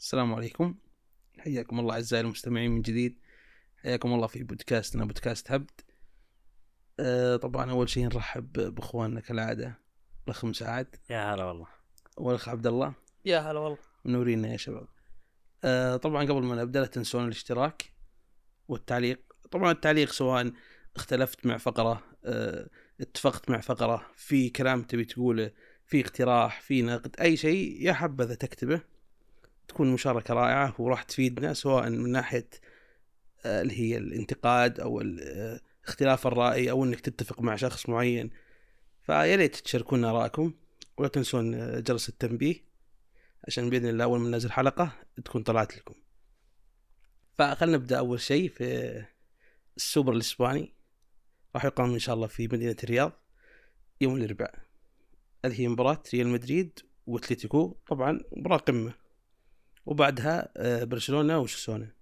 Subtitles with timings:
[0.00, 0.74] السلام عليكم.
[1.38, 3.18] حياكم الله أعزائي المستمعين من جديد.
[3.82, 5.80] حياكم الله في بودكاستنا بودكاست هبد.
[7.00, 9.78] آه طبعا أول شيء نرحب بإخواننا كالعادة
[10.24, 10.96] الأخ مساعد.
[11.10, 11.66] يا هلا والله.
[12.16, 12.94] والأخ عبد الله.
[13.24, 13.78] يا هلا والله.
[14.04, 14.88] منورينا يا شباب.
[15.64, 17.92] آه طبعا قبل ما نبدأ لا تنسون الاشتراك
[18.68, 19.20] والتعليق.
[19.50, 20.52] طبعا التعليق سواء
[20.96, 22.68] اختلفت مع فقرة آه
[23.00, 25.52] اتفقت مع فقرة في كلام تبي تقوله
[25.84, 28.89] في اقتراح في نقد أي شيء يا حبذا تكتبه
[29.70, 32.48] تكون مشاركة رائعة وراح تفيدنا سواء من ناحية
[33.44, 38.30] آه، اللي هي الانتقاد ال- آه، اختلاف الرأي أو أنك تتفق مع شخص معين.
[39.02, 40.52] فيا ريت تشاركونا آرائكم
[40.98, 42.64] ولا تنسون آه، جرس التنبيه.
[43.46, 44.92] عشان بإذن الله أول ما ننزل حلقة
[45.24, 45.94] تكون طلعت لكم.
[47.38, 49.04] فخلنا نبدأ أول شيء في
[49.76, 50.74] السوبر الإسباني.
[51.54, 53.12] راح يقام إن شاء الله في مدينة الرياض
[54.00, 54.54] يوم الأربعاء.
[55.44, 57.76] هذه هي مباراة ريال مدريد وأتلتيكو.
[57.88, 58.94] طبعا مباراة قمة.
[59.86, 61.92] وبعدها آه، برشلونة وشسونة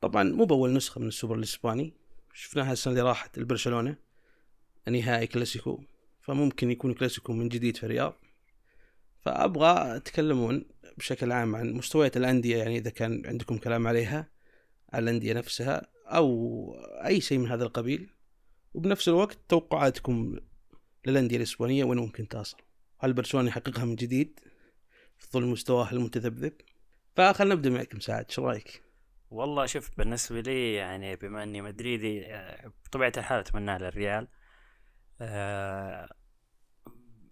[0.00, 1.92] طبعا مو بأول نسخة من السوبر الإسباني.
[2.34, 3.96] شفناها السنة اللي راحت البرشلونة
[4.88, 5.80] نهائي كلاسيكو.
[6.22, 8.14] فممكن يكون كلاسيكو من جديد في الرياض.
[9.20, 10.64] فأبغى تكلمون
[10.98, 14.28] بشكل عام عن مستويات الأندية يعني إذا كان عندكم كلام عليها
[14.92, 16.74] على الأندية نفسها أو
[17.06, 18.08] أي شيء من هذا القبيل.
[18.74, 20.36] وبنفس الوقت توقعاتكم
[21.06, 22.56] للأندية الإسبانية وين ممكن تصل؟
[22.98, 24.40] هل برشلونة يحققها من جديد
[25.18, 26.52] في ظل مستواه المتذبذب؟
[27.18, 28.82] فخلنا نبدأ معك مساعد شو رأيك؟
[29.30, 34.28] والله شوف بالنسبة لي يعني بما إني مدريدي آه، بطبيعة الحال اتمناها للريال
[35.20, 36.08] آه،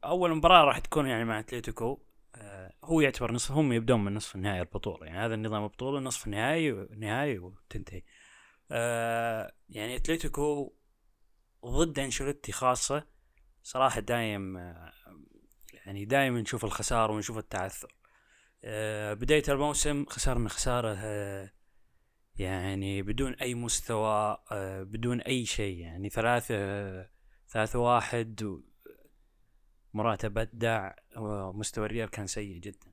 [0.04, 2.02] أول مباراة راح تكون يعني مع أتلتيكو
[2.34, 6.26] آه، هو يعتبر نصف هم يبدون من نصف النهائي البطولة يعني هذا النظام البطولة نصف
[6.26, 8.02] النهائي ونهائي وتنتهي
[9.68, 10.74] يعني أتلتيكو
[11.66, 13.06] ضد أنشيلوتي خاصة
[13.62, 14.56] صراحة دايم
[15.86, 17.95] يعني دايم نشوف الخسارة ونشوف التعثر
[19.14, 21.50] بداية الموسم خسرنا خسارة آه،
[22.36, 27.10] يعني بدون أي مستوى آه، بدون أي شيء يعني ثلاثة آه،
[27.48, 28.60] ثلاثة واحد و-
[29.94, 32.92] مراتا بدع ومستوى الريال كان سيء جدا.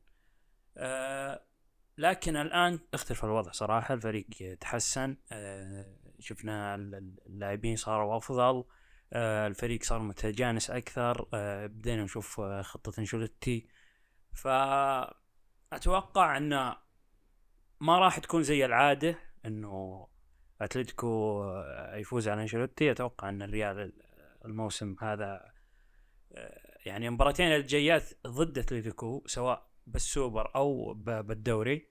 [0.78, 1.46] آه،
[1.98, 4.26] لكن الآن اختلف الوضع صراحة الفريق
[4.60, 8.64] تحسن آه، شفنا ال- ال- اللاعبين صاروا أفضل
[9.14, 13.68] آه، الفريق صار متجانس أكثر آه، بدينا نشوف آه، خطة أنشيلوتي.
[15.74, 16.76] فأتوقع أن
[17.80, 20.08] ما راح تكون زي العادة أنه
[20.62, 22.92] أتلتيكو آه، يفوز على أنشيلوتي.
[22.92, 23.94] أتوقع أن الريال
[24.46, 25.54] الموسم هذا
[26.86, 31.88] يعني المباراتين الجايات ضد أتلتيكو سواء بالسوبر أو بالدوري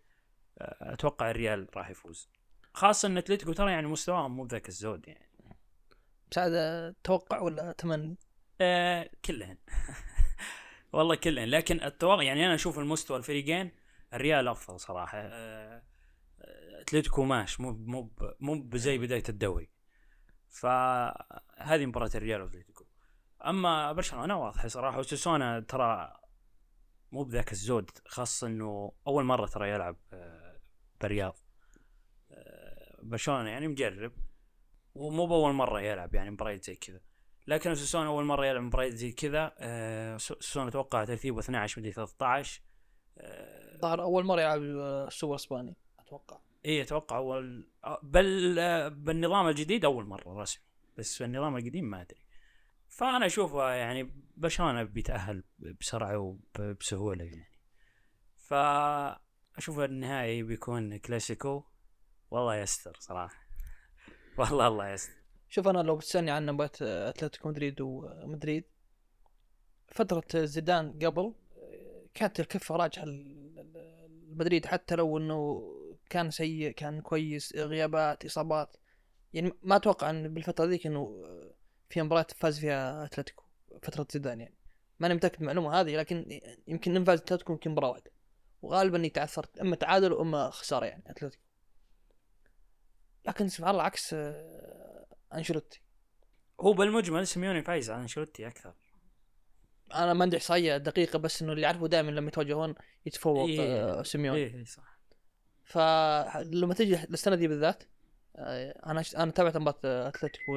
[0.60, 2.28] أتوقع الريال راح يفوز.
[2.74, 5.28] خاصة أن أتلتيكو ترى يعني مستواهم مو بذاك الزود يعني.
[6.32, 8.16] مساعدة توقع ولا تمني؟
[8.60, 9.56] آه كلهن.
[10.92, 13.70] والله كلهن لكن التوقع يعني أنا أشوف المستوى الفريقين
[14.14, 15.18] الريال أفضل صراحة.
[15.18, 15.82] آه،
[16.40, 18.10] آه، أتلتيكو ماش مو مو
[18.40, 19.70] مو بزي بداية الدوري.
[20.48, 22.84] فهذه مباراة الريال وأتلتيكو.
[23.46, 24.98] أما برشلونة واضحه صراحة.
[24.98, 26.16] وسوسونا ترى
[27.12, 30.60] مو بذاك الزود خاصه إنه أول مرة ترى يلعب آه،
[31.00, 31.38] بالرياض.
[33.02, 34.12] برشلونة يعني مجرب
[34.94, 37.00] ومو بأول مرة يلعب يعني مباريات زي كذا.
[37.46, 40.18] لكن سوسونا أول مرة يلعب مباريات زي كذا آه،
[40.56, 42.62] أتوقع ترتيبه 12 مدري 13
[43.18, 46.38] آه، ظهر أول مرة يلعب آه، السوبر الاسباني أتوقع.
[46.66, 50.64] إي أتوقع أول آه، بل آه، بالنظام الجديد أول مرة رسمي
[50.98, 52.22] بس النظام القديم ما أدري.
[52.88, 56.18] فأنا أشوفه يعني برشلونة بيتأهل بسرعة
[56.58, 57.48] وبسهولة يعني.
[58.36, 61.64] فأشوف النهائي بيكون كلاسيكو.
[62.30, 63.36] والله يستر صراحة.
[64.38, 65.21] والله الله يستر.
[65.52, 68.64] شوف أنا لو بتسألني عن مباراة آه، أتلتيكو مدريد ومدريد
[69.88, 75.62] فترة زيدان قبل آه، كانت الكفة راجحة ل- ل- لمدريد حتى لو إنه
[76.10, 78.76] كان سيء كان كويس غيابات إصابات.
[79.32, 81.54] يعني ما أتوقع إن بالفترة ذيك إنه آه،
[81.90, 83.44] في مباراة فاز فيها أتلتيكو
[83.82, 84.54] فترة زيدان يعني.
[85.00, 88.10] ماني متأكد من المعلومة هذه لكن يمكن إن فاز أتلتيكو يمكن مباراة واحدة.
[88.62, 91.42] وغالبا إني تعثرت إما تعادل وإما خسارة يعني أتلتيكو.
[93.26, 95.01] لكن سبحان الله عكس آه،
[95.34, 95.80] أنشيلوتي.
[96.60, 98.74] هو بالمجمل سيميوني فايز على أنشيلوتي أكثر.
[99.94, 102.74] أنا ما عندي إحصائية دقيقة بس إنه اللي اعرفه دائما لما يتواجهون
[103.06, 103.60] يتفوق إيه.
[103.60, 104.38] آه، سيميوني.
[104.38, 104.98] إيه إيه صح.
[105.64, 107.84] فلما تجي للسنه دي بالذات
[108.36, 110.52] آه، أنا أنا تابعت مباراة آه، أتلتيكو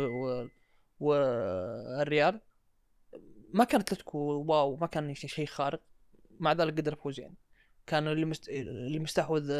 [1.00, 2.42] والريال.
[3.54, 5.82] ما كان أتلتيكو wow ما كان شيء خارق.
[6.40, 7.36] مع ذلك قدر يفوز يعني.
[7.88, 8.50] كان اللي مست...
[8.50, 9.54] اللي مستحوذ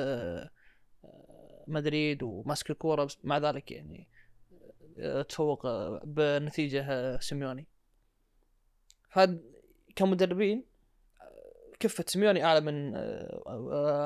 [1.68, 4.08] مدريد وماسك الكورة مع ذلك يعني.
[5.30, 7.68] تفوق آه، بنتيجة آه، سيميوني.
[9.10, 9.40] فهذا
[9.96, 10.66] كمدربين
[11.22, 12.96] آه، كفة سيميوني أعلى من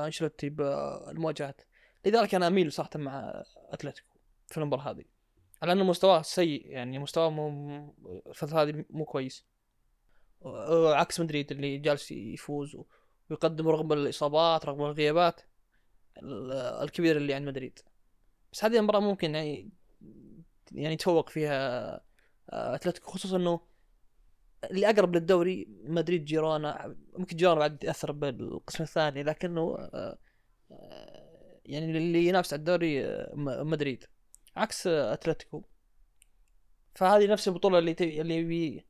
[0.05, 1.61] أنشيلوتي بالمواجهات.
[2.05, 5.05] لذلك أنا أميل صراحة مع أتلتيكو في المباراة هذه.
[5.61, 7.95] على انه مستواه سيء يعني مستواه مو
[8.27, 9.45] الفترة هذه مو كويس.
[10.93, 12.77] عكس مدريد اللي جالس يفوز
[13.29, 15.41] ويقدم رغم الإصابات رغم الغيابات
[16.17, 16.51] ال-
[16.83, 17.79] الكبيره اللي عند مدريد.
[18.53, 19.69] بس هذه المباراة ممكن يعني
[20.71, 21.93] يعني يتفوق فيها
[22.49, 23.59] آه، أتلتيكو خصوصا إنه
[24.63, 30.17] اللي اقرب للدوري مدريد جيرونا ممكن جيرونا بعد ياثر بالقسم الثاني لكنه آه،
[31.65, 33.33] يعني اللي ينافس على الدوري آه،
[33.63, 34.05] مدريد.
[34.55, 35.63] عكس أتلتيكو.
[36.95, 38.85] فهذه نفس البطولة اللي تبي اللي يبي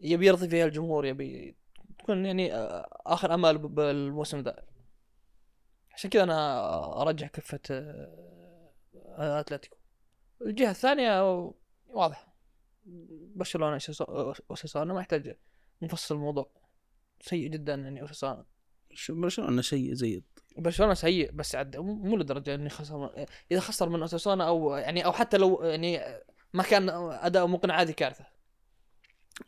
[0.00, 1.56] يبي يرضي فيها الجمهور يبي
[1.98, 2.54] تكون يعني
[3.06, 4.64] آخر أمل بالموسم ذا.
[5.94, 7.60] عشان كذا أنا أرجح كفة
[9.18, 9.77] أتلتيكو.
[10.46, 11.42] الجهة الثانية
[11.86, 12.28] واضح.
[13.36, 13.80] برشلونة
[14.50, 15.36] اوساسونا ما يحتاج
[15.82, 16.50] نفصل الموضوع.
[17.20, 18.44] سيء جدا يعني اوساسونا
[19.08, 20.22] برشلونة شيء زي
[20.56, 23.26] برشلونة سيء بس عد مو لدرجة إني خسر.
[23.52, 26.00] إذا خسر من اوساسونا أو يعني أو حتى لو يعني
[26.52, 28.26] ما كان أداء مقنع هذه كارثة.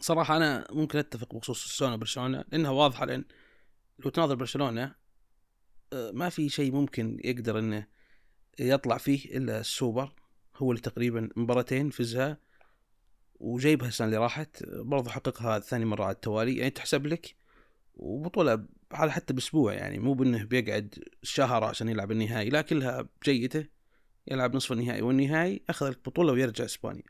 [0.01, 3.25] صراحة أنا ممكن أتفق بخصوص السونا برشلونه لأنها واضحة لأن
[3.99, 4.95] لو تناظر برشلونة
[5.93, 7.87] آه، ما في شيء ممكن يقدر إنه
[8.59, 10.13] يطلع فيه إلا السوبر.
[10.63, 12.39] هو اللي تقريبا مباراتين فزها
[13.41, 17.35] وجايبها السنة اللي راحت برضو حققها ثاني مرة على التوالي يعني تحسب لك
[17.95, 23.65] وبطولة على حتى بأسبوع يعني مو بأنه بيقعد شهر عشان يلعب النهائي لا كلها بجيته
[24.29, 27.03] يلعب نصف النهائي والنهائي أخذ البطوله ويرجع إسبانيا.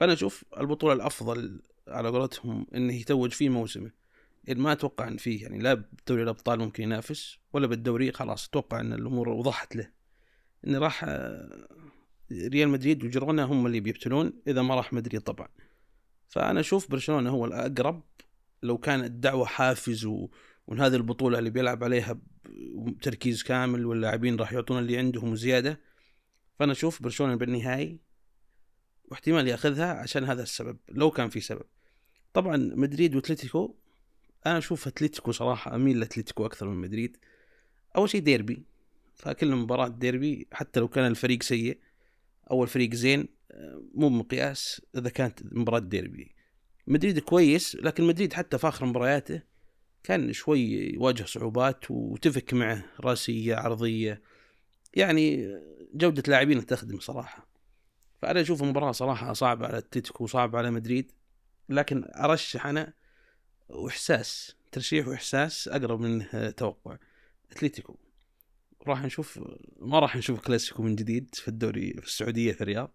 [0.00, 3.90] فأنا أشوف البطولة الأفضل على قولتهم انه يتوج فيه موسمه.
[4.48, 8.92] ما أتوقع إن فيه يعني لا بدوري الأبطال ممكن ينافس ولا بالدوري خلاص أتوقع إن
[8.92, 9.90] الأمور وضحت له.
[10.66, 11.04] انه راح
[12.32, 15.48] ريال مدريد وجيرونا هم اللي بيبتلون إذا ما راح مدريد طبعا.
[16.28, 18.02] فأنا أشوف برشلونة هو الأقرب
[18.62, 20.28] لو كان الدعوة حافز و...
[20.66, 22.20] وان هذه البطولة اللي بيلعب عليها
[22.74, 25.80] بتركيز كامل واللاعبين راح يعطون اللي عندهم زيادة.
[26.58, 28.00] فأنا أشوف برشلونة بالنهائي
[29.04, 31.64] واحتمال يأخذها عشان هذا السبب لو كان في سبب.
[32.32, 33.76] طبعا مدريد وأتلتيكو
[34.46, 37.16] أنا أشوف أتلتيكو صراحة أميل لأتلتيكو أكثر من مدريد.
[37.96, 38.64] أول شيء ديربي
[39.14, 41.78] فكل مباراة ديربي حتى لو كان الفريق سيء
[42.50, 43.28] أو الفريق زين
[43.94, 46.34] مو بمقياس إذا كانت مباراة ديربي.
[46.86, 49.42] مدريد كويس لكن مدريد حتى في آخر مبارياته
[50.02, 50.60] كان شوي
[50.94, 54.22] يواجه صعوبات وتفك معه رأسية عرضية.
[54.94, 55.56] يعني
[55.94, 57.50] جودة لاعبين تخدم صراحة.
[58.22, 61.12] فأنا أشوف المباراة صراحة صعبة على أتلتيكو وصعبه على مدريد.
[61.68, 62.92] لكن أرشح أنا
[63.68, 66.24] وإحساس ترشيح وإحساس أقرب من
[66.56, 66.96] توقع.
[67.52, 67.96] أتلتيكو.
[68.86, 69.40] راح نشوف
[69.78, 72.94] ما راح نشوف كلاسيكو من جديد في الدوري في السعودية في الرياض.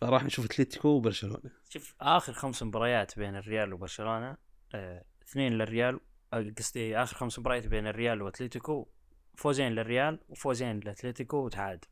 [0.00, 1.50] فراح نشوف أتلتيكو وبرشلونة.
[1.68, 4.36] شوف آخر خمس مباريات بين الريال وبرشلونة
[4.74, 6.00] آه، اثنين للريال
[6.32, 8.88] آه، قصدي آخر خمس مباريات بين الريال وأتلتيكو
[9.36, 11.88] فوزين للريال وفوزين لأتلتيكو وتعادل.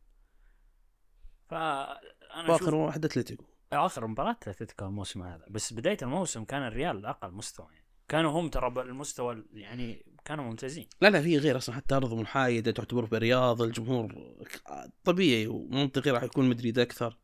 [1.48, 2.00] فأنا
[2.48, 3.44] وآخر أشوف واحد أتلتيكو.
[3.72, 5.44] آخر مباراة أتلتيكو الموسم هذا.
[5.50, 7.86] بس بداية الموسم كان الريال أقل مستوى يعني.
[8.08, 10.86] كانوا هم ترى المستوى ال- يعني كانوا ممتازين.
[11.00, 14.34] لا لا في غير أصلا حتى أرض محايده تعتبر برياض الجمهور
[15.04, 17.18] طبيعي ومنطقي راح يكون مدريد أكثر.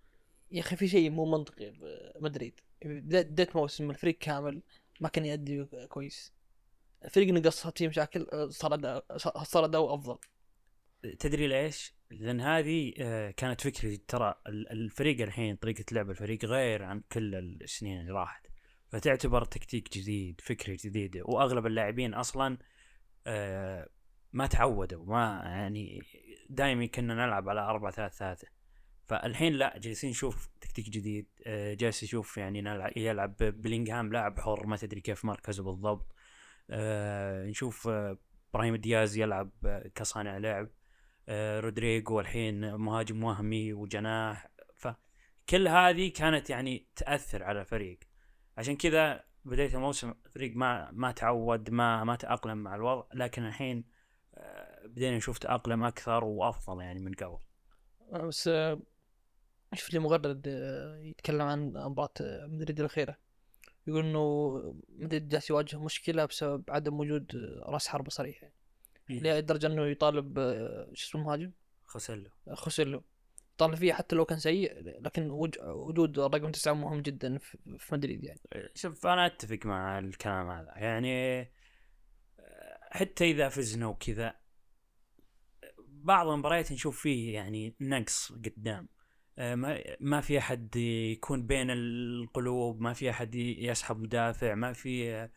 [0.50, 1.72] يا أخي في شيء مو منطقي
[2.20, 4.62] بمدريد بدايه بداية موسم الفريق كامل
[5.00, 6.32] ما كان يؤدي كويس.
[7.04, 9.02] الفريق نقص صار فيه مشاكل آه، صار
[9.44, 10.19] صار أداؤه أفضل.
[11.19, 14.34] تدري ليش؟ لأن هذه آه، كانت فكرتي ترى.
[14.46, 18.46] ال- الفريق الحين طريقة لعب الفريق غير عن كل السنين اللي راحت.
[18.88, 21.20] فتعتبر تكتيك جديد فكره جديدة.
[21.24, 22.58] وأغلب اللاعبين أصلا آه،
[24.33, 26.03] ما تعودوا ما يعني
[26.49, 28.49] دائما كنا نلعب على 4 3 3
[29.06, 34.67] فالحين لا جالسين نشوف تكتيك جديد آه، جالس يشوف يعني نلعب يلعب بلينغهام لاعب حر
[34.67, 36.15] ما تدري كيف مركزه بالضبط.
[36.71, 38.19] آه، نشوف آه،
[38.51, 40.69] إبراهيم دياز يلعب آه، كصانع لعب.
[41.29, 44.49] آه، رودريجو الحين مهاجم وهمي وجناح.
[44.75, 47.99] فكل هذه كانت يعني تأثر على الفريق
[48.59, 53.84] عشان كذا بداية الموسم الفريق ما ما تعود ما ما تأقلم مع الوضع لكن الحين
[54.34, 57.38] آه، بدينا نشوف تأقلم أكثر وأفضل يعني من قبل.
[58.12, 58.81] آه، بس آه،
[59.74, 60.46] شفت لي مغرد
[61.03, 62.10] يتكلم عن مباراة
[62.46, 63.17] مدريد الأخيرة؟
[63.86, 64.53] يقول إنه
[64.88, 67.32] مدريد جالس يواجه مشكلة بسبب عدم وجود
[67.67, 68.44] رأس حربة صريح.
[69.08, 70.38] لدرجة إنه يطالب
[70.94, 71.53] شو اسمه المهاجم
[72.48, 73.03] آه، خوسيلو.
[73.56, 77.39] يطالب فيه حتى لو كان سيء لكن وج- وجود رقم تسعة مهم جدا
[77.79, 78.41] في مدريد يعني.
[78.75, 80.72] شوف أنا أتفق مع الكلام هذا.
[80.77, 81.46] يعني
[82.91, 84.34] حتى إذا فزنا وكذا
[85.89, 88.89] بعض المباريات نشوف فيه يعني نقص قدام.
[90.01, 95.29] ما في أحد يكون بين القلوب ما في أحد يسحب مدافع ما في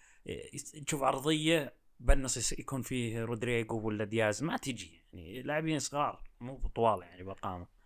[0.85, 5.41] تشوف عرضيه بالنص يكون فيه رودريجو ولا دياز ما تجي يعني.
[5.41, 7.78] لاعبين صغار مو بطوال يعني بقامة.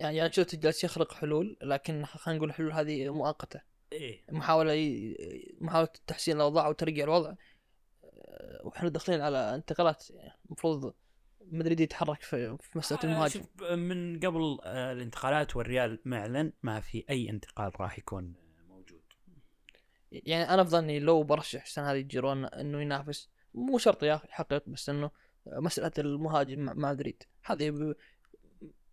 [0.00, 3.60] يعني يعني شفت جالس يخلق حلول لكن خلينا نقول الحلول هذه مؤقتة.
[3.92, 4.24] إيه.
[4.30, 4.74] محاولة
[5.60, 7.34] محاولة تحسين الأوضاع وترقيع الوضع.
[8.64, 10.94] وإحنا داخلين على انتقالات يعني المفروض
[11.40, 13.42] مدريد يتحرك في, في مسألة آه، المهاجم.
[13.60, 18.34] من قبل آه، الانتقالات والريال معلن ما في أي انتقال راح يكون
[18.68, 19.02] موجود.
[20.12, 25.10] يعني أنا افضل لو برشح السنة هذه جيرونا إنه ينافس مو شرط يحقق بس إنه
[25.46, 27.22] مسألة المهاجم مع مدريد.
[27.44, 27.94] هذه.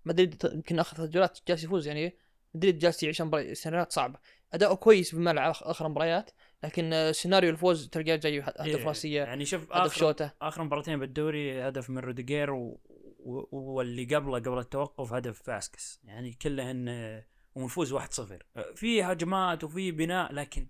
[0.06, 2.18] مدريد يمكن آخر ثلاث جولات جالس يفوز يعني
[2.56, 3.18] مدريد جالس يعيش
[3.54, 4.20] سيناريوهات صعبة.
[4.54, 6.32] اداؤه كويس في الملعب آخر مباريات
[6.64, 10.32] لكن سيناريو الفوز تلقاه جاي اهداف إيه، راسية يعني شوف هدف آخر شوتة.
[10.42, 12.80] آخر مباراتين بالدوري هدف من روديجير و...
[13.20, 13.46] و...
[13.52, 17.24] واللي قبله قبل التوقف هدف فاسكس يعني كلهن
[17.56, 20.68] ونفوز 1-0 آه، في هجمات وفي بناء لكن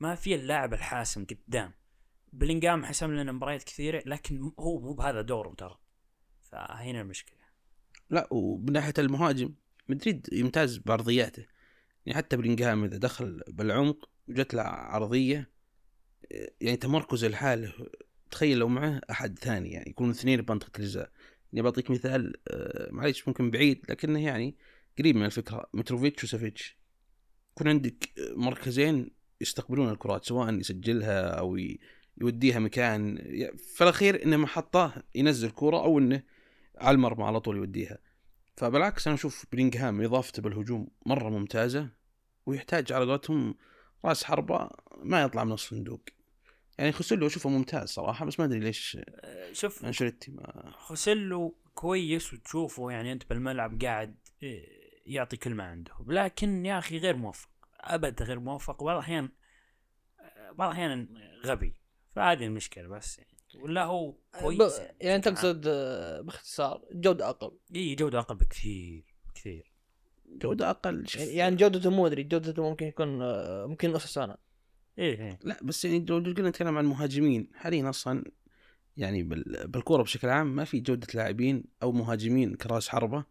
[0.00, 1.72] ما في اللاعب الحاسم قدام.
[2.32, 5.78] بلينجهام حسم لنا مباريات كثيرة لكن هو مو بهذا دوره ترى.
[6.40, 7.37] فهنا المشكلة.
[8.10, 9.54] لا ومن ناحية المهاجم
[9.88, 11.46] مدريد يمتاز بعرضياته
[12.06, 15.50] يعني حتى بلينغهام إذا دخل بالعمق وجت له عرضية
[16.60, 17.72] يعني تمركز الحاله
[18.30, 21.10] تخيل لو معه أحد ثاني يعني يكونوا اثنين بمنطقة الجزاء.
[21.52, 24.56] يعني بعطيك مثال آه، معليش ممكن بعيد لكنه يعني
[24.98, 25.70] قريب من الفكرة.
[25.74, 26.78] متروفيتش وسافيتش.
[27.52, 29.10] يكون عندك مركزين
[29.40, 31.58] يستقبلون الكرات سواء يسجلها أو
[32.20, 33.16] يوديها مكان.
[33.56, 36.22] في الأخير إنه محطة ينزل كرة أو إنه
[36.80, 37.98] على المرمى على طول يوديها.
[38.56, 41.88] فبالعكس أنا أشوف بلينغهام إضافته بالهجوم مرة ممتازة
[42.46, 43.54] ويحتاج على قولتهم
[44.04, 44.70] رأس حربة
[45.02, 46.02] ما يطلع من الصندوق.
[46.78, 52.34] يعني خوسيلو أشوفه ممتاز صراحة بس ما أدري ليش آه، شوف أنشيلوتي ما خوسيلو كويس
[52.34, 54.66] وتشوفه يعني أنت بالملعب قاعد إيه،
[55.06, 55.92] يعطي كل ما عنده.
[56.06, 57.48] لكن يا أخي غير موفق
[57.80, 58.84] ابدا غير موفق.
[58.84, 59.28] بعض الأحيان
[60.52, 61.08] بعض الأحيان
[61.44, 61.74] غبي
[62.16, 63.37] فهذه المشكلة بس يعني.
[63.54, 64.82] ولا هو كويس؟ ب...
[65.00, 65.20] يعني عام.
[65.20, 67.50] تقصد آه، باختصار جودة أقل.
[67.76, 69.72] إي جودة أقل بكثير بكثير
[70.28, 74.36] جودة أقل شوف يعني- جودته مو أدري جودته ممكن يكون آه، ممكن نص سنة.
[74.98, 78.24] إيه إيه لا بس يعني لو قلنا نتكلم عن المهاجمين حاليا أصلا
[78.96, 83.24] يعني بال- بالكورة بشكل عام ما في جودة لاعبين أو مهاجمين كراس حربة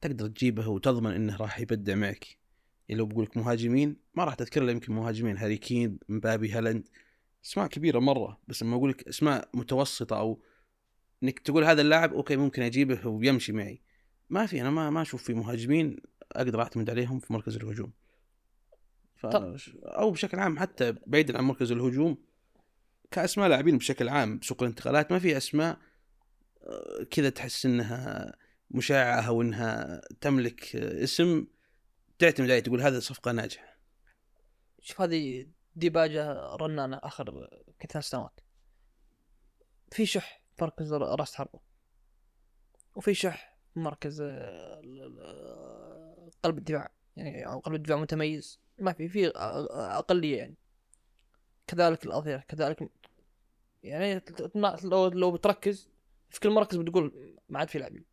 [0.00, 2.26] تقدر تجيبه وتضمن إنه راح يبدع معك.
[2.88, 6.88] يعني لو بقول لك مهاجمين ما راح تذكر له يمكن مهاجمين هاري كين مبابي هالاند.
[7.44, 10.42] اسماء كبيرة مرة بس لما أقول لك اسماء متوسطة أو
[11.22, 13.82] إنك تقول هذا اللاعب okay ممكن أجيبه ويمشي معي.
[14.30, 15.96] ما في أنا ما ما أشوف في مهاجمين
[16.32, 17.92] أقدر أعتمد عليهم في مركز الهجوم.
[19.16, 19.26] ف...
[19.26, 22.18] أو بشكل عام حتى بعيدا عن مركز الهجوم
[23.10, 25.78] كأسماء لاعبين بشكل عام بسوق الانتقالات ما في أسماء
[26.62, 28.32] آه، كذا تحس إنها
[28.70, 31.46] مشاعة أو إنها تملك آه، اسم
[32.18, 33.78] تعتمد عليه تقول هذا صفقة ناجحة.
[34.80, 35.46] شوف هذه
[35.76, 37.48] ديباجة رنانة آخر
[37.90, 38.40] ثلاث سنوات.
[39.92, 41.60] في شح مركز راس حربة.
[42.96, 44.80] وفي شح مركز آه،
[46.42, 48.60] قلب الدفاع يعني قلب الدفاع متميز.
[48.78, 49.36] ما في في أ- أ-
[49.72, 50.56] أقلية يعني.
[51.66, 52.90] كذلك الأظهرة كذلك
[53.82, 54.22] يعني
[54.84, 55.90] لو لو بتركز
[56.30, 58.04] في كل مركز بتقول ما عاد في لاعبين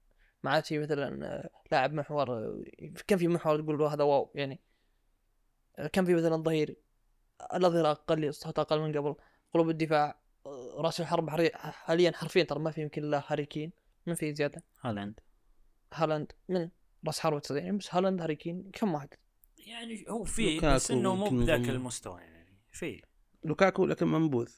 [0.44, 2.64] ما عاد في مثلا آه، لاعب محور آه،
[3.08, 4.60] كان في محور تقول هذا واو يعني.
[5.94, 6.78] كان في مثلا ظهير
[7.54, 9.16] الأظهرة أقل صوت أقل من قبل.
[9.54, 13.72] قلوب الدفاع آه، رأس الحرب حري- حاليا حرفيا ترى ما في يمكن إلا هاري كين.
[14.08, 15.20] من في زيادة؟ هالاند.
[15.94, 16.32] هالاند.
[16.50, 16.70] من؟
[17.08, 19.10] رأس حربة يعني بس هالاند هاري كين كم واحد؟
[19.58, 21.70] يعني هو في بس إنه مو بذاك.
[21.70, 23.02] المستوى يعني في.
[23.44, 24.52] لوكاكو لكن منبوذ.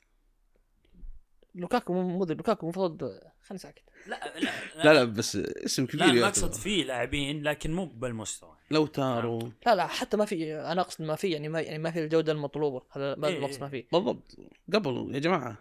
[1.56, 3.04] لوكاكو مو لوكاكو المفروض
[3.42, 3.84] خليني ساكت.
[4.08, 6.12] لا لا لا لا بس اسم كبير لا.
[6.12, 8.56] المقصد في لاعبين لكن مو بالمستوى.
[8.72, 11.92] لو تارو لا لا حتى ما في أنا أقصد ما في يعني ما يعني ما
[11.92, 12.82] في الجودة المطلوبة.
[12.92, 13.86] هذا ما إيه، المقصد ما في.
[13.92, 14.38] بالضبط.
[14.74, 15.58] قبل يا جماعة.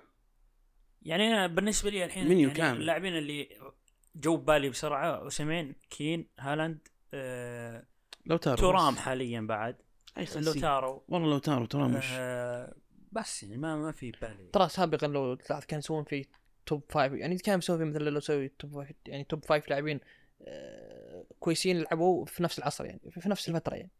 [1.02, 2.80] يعني أنا بالنسبة لي الحين منيو يعني كامل.
[2.80, 3.48] اللاعبين اللي
[4.16, 6.78] جو بالي بسرعة اسمين كين هالاند
[7.14, 7.84] آه،
[8.26, 8.96] لو تارو تورام.
[8.96, 9.76] حاليا بعد.
[10.18, 10.40] أي خسي.
[10.40, 11.04] لوتارو.
[11.08, 12.74] والله لو تارو ترى مش آه،
[13.12, 16.26] بس يعني ما ما في بالي ترى سابقا لو تلاحظ كان يسوون في
[16.66, 20.00] توب فايف يعني كان يسوي في مثل لو يسوي توب فايف يعني توب فايف لاعبين
[20.42, 23.90] آه، كويسين لعبوا في نفس العصر يعني في نفس الفترة يعني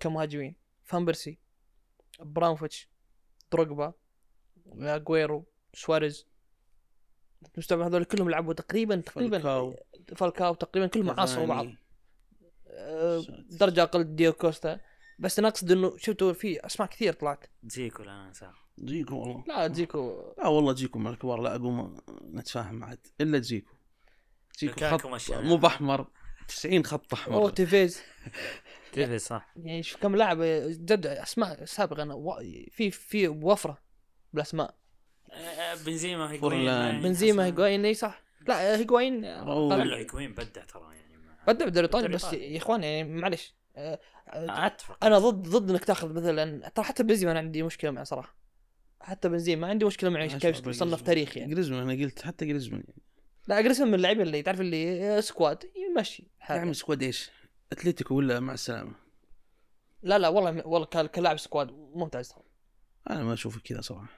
[0.00, 1.38] كمهاجمين فان بيرسي
[2.20, 2.88] إبراهيموفيتش
[3.52, 3.92] دروجبا
[4.66, 6.26] اجويرو سواريز
[7.56, 9.76] مستوعب هذول كلهم لعبوا تقريبا تقريبا فالكاو.
[10.16, 11.66] فالكاو تقريبا كلهم عاصروا بعض.
[12.66, 13.24] آه،.
[13.50, 14.80] درجة أقل دييغو كوستا
[15.18, 17.44] بس أنا اقصد إنه شفتوا في أسماء كثير طلعت.
[17.64, 19.44] دجيكو لا انساه دجيكو والله.
[19.48, 21.96] لا دجيكو لا والله دجيكو مع الكبار لا أقوم
[22.34, 23.72] نتفاهم عاد إلا جيكو.
[24.58, 25.30] جيكو خط.
[25.30, 26.06] مو بأحمر
[26.48, 28.00] 90 خط أو احمر تيفيز.
[28.92, 29.52] تيفي صح.
[29.56, 30.38] يعني شوف كم لاعب
[30.68, 32.40] جد أسماء سابقا و-
[32.70, 33.78] في في وفرة
[34.32, 34.74] بالأسماء.
[35.32, 36.64] آه، بنزيما هيجوين.
[36.64, 38.22] ما- بنزيما هيجواين إي صح.
[38.46, 39.88] لا أقل.
[39.88, 41.16] لا هيجوين بدع ترى يعني
[41.46, 45.04] بدع بدوري إيطالي بس يا إخوان يعني معلش آه، آه، أتفق.
[45.04, 48.36] أنا ضد ضد إنك تأخذ مثلا ترى حتى بنزيما أنا عندي مشكلة معه صراحة.
[49.00, 51.54] حتى بنزيما ما عندي مشكلة معه كيف يصنف تاريخ يعني.
[51.54, 53.02] جريزمان أنا قلت حتى جريزمان يعني.
[53.46, 56.60] لا جريزمان من اللعيبه اللي تعرف اللي squad يمشي يا حاله.
[56.60, 57.30] عم squad إيش؟
[57.72, 58.92] اتلتيكو ولا مع السلامة؟
[60.02, 62.28] لا لا والله والله كلاعب squad ممتاز.
[62.28, 62.42] ترى
[63.10, 64.08] أنا ما أشوف كذا صراحة.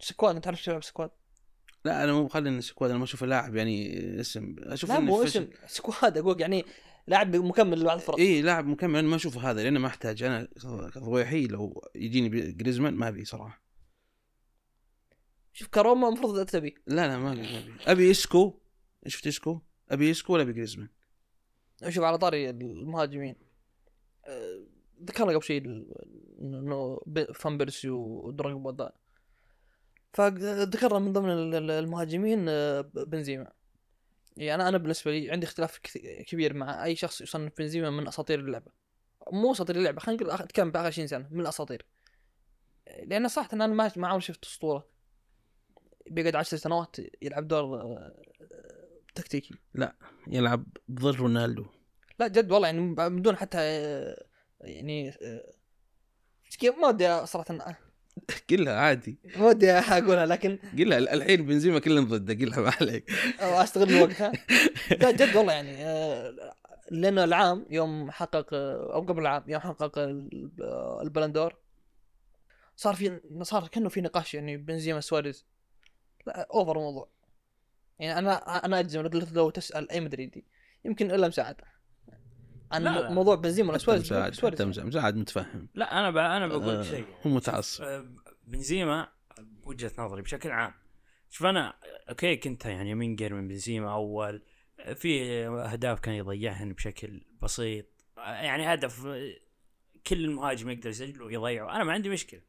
[0.00, 1.10] squad أنت تعرف تلعب squad؟
[1.84, 4.56] لا أنا مو خلي سكواد أنا ما اشوفه لاعب يعني اسم.
[4.58, 5.22] أشوف لا مو.
[5.22, 6.64] اسم squad أقول يعني
[7.08, 8.18] لاعب مكمل لبعض الفرق.
[8.18, 8.98] اي لاعب مكمل.
[8.98, 10.22] أنا ما اشوفه هذا لأنه ما أحتاج.
[10.22, 10.48] أنا
[10.94, 13.62] كضويحي لو يجيني جريزمان ما أبي صراحة.
[15.52, 16.74] شوف كروما المفروض تبي.
[16.86, 17.72] لا لا ما أبي ما أبي.
[17.86, 18.60] أبي اسكو
[19.06, 19.60] شفت اسكو
[19.90, 20.88] أبي اسكو ولا أبي جريزمان
[21.88, 23.36] شوف على طاري المهاجمين.
[24.24, 24.66] آه،
[25.04, 25.86] ذكرنا قبل شيء
[26.40, 27.00] انه
[27.34, 28.92] فان بيرسي ودروجبا.
[30.12, 33.52] فذكرنا من ضمن ال- ال- المهاجمين آه، بنزيما.
[34.38, 35.78] يعني أنا أنا بالنسبة لي عندي اختلاف
[36.26, 38.72] كبير مع أي شخص يصنف بنزيما من أساطير اللعبة.
[39.32, 41.86] مو أساطير اللعبة خلينا نقول أتكلم بآخر 20 سنة من الأساطير.
[43.02, 44.88] لأن صراحة أنا ما ما عمري شفت أسطورة
[46.10, 48.22] بيقعد 10 سنوات يلعب دور آه،
[49.14, 49.54] تكتيكي.
[50.26, 51.66] يلعب ضد رونالدو.
[52.18, 54.24] لا جد والله يعني بدون حتى آه،
[54.60, 55.54] يعني آه،
[56.64, 57.78] ما ودي صراحة
[58.50, 59.18] قلها عادي.
[59.38, 63.10] ودي أقولها لكن قلها الحين بنزيما كلنا ضده قلها ما عليك.
[63.40, 64.32] أو أستغل وقتها.
[65.02, 66.54] لا جد والله يعني آه،
[66.90, 70.50] لأنه العام يوم حقق أو قبل العام يوم حقق ال-
[71.02, 71.54] البلندور
[72.76, 75.46] صار في صار كأنه في نقاش يعني بنزيما سواريز.
[76.26, 77.08] لا over الموضوع.
[77.98, 79.00] يعني أنا أنا أجزم
[79.32, 80.44] لو- تسأل أي مدريدي
[80.84, 81.56] يمكن إلا مساعد
[82.72, 83.10] عن لا،.
[83.10, 85.68] موضوع بنزيما سواريز مساعد مساعد متفهم.
[85.74, 86.16] لا أنا ب...
[86.16, 87.04] أنا بقول آه، شيء.
[87.26, 87.84] هو متعصب.
[87.84, 88.06] آه،
[88.46, 89.08] بنزيما
[89.38, 90.72] بوجهه نظري بشكل عام.
[91.30, 91.74] شوف أنا
[92.08, 94.42] okay كنت يعني منقر من بنزيما أول.
[94.94, 97.86] في أهداف كان يضيعهن بشكل بسيط.
[98.16, 99.34] يعني هدف آه،
[100.06, 101.76] كل المهاجم يقدر يسجله ويضيعه.
[101.76, 102.40] أنا ما عندي مشكلة.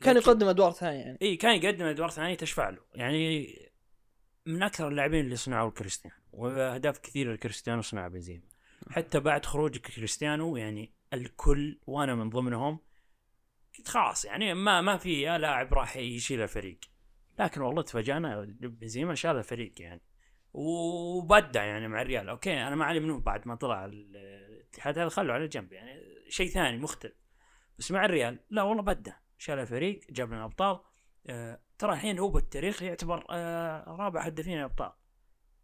[0.00, 1.18] كان يقدم أدوار ثانية يعني.
[1.22, 2.78] إي كان يقدم أدوار ثانية تشفع له.
[2.94, 3.48] يعني
[4.46, 8.42] من أكثر اللاعبين اللي صنعوا كريستيانو وأهداف كثيرة لكريستيانو صنعها بنزيما.
[8.90, 12.78] حتى بعد خروج كريستيانو يعني الكل وأنا من ضمنهم
[13.78, 16.78] قلت خلاص يعني ما ما في لاعب راح يشيل الفريق.
[17.38, 20.02] لكن والله تفاجأنا بنزيما شال الفريق يعني.
[20.52, 22.28] وبدع يعني مع الريال.
[22.28, 26.02] okay أنا ما علي منه بعد ما طلع ال- الاتحاد هذا خلوا على جنب يعني.
[26.28, 27.14] شيء ثاني مختلف.
[27.78, 30.80] بس مع الريال لا والله بدع شال الفريق جاب لنا أبطال.
[31.26, 34.92] آه ترى الحين هو بالتاريخ يعتبر آه رابع هدافين الابطال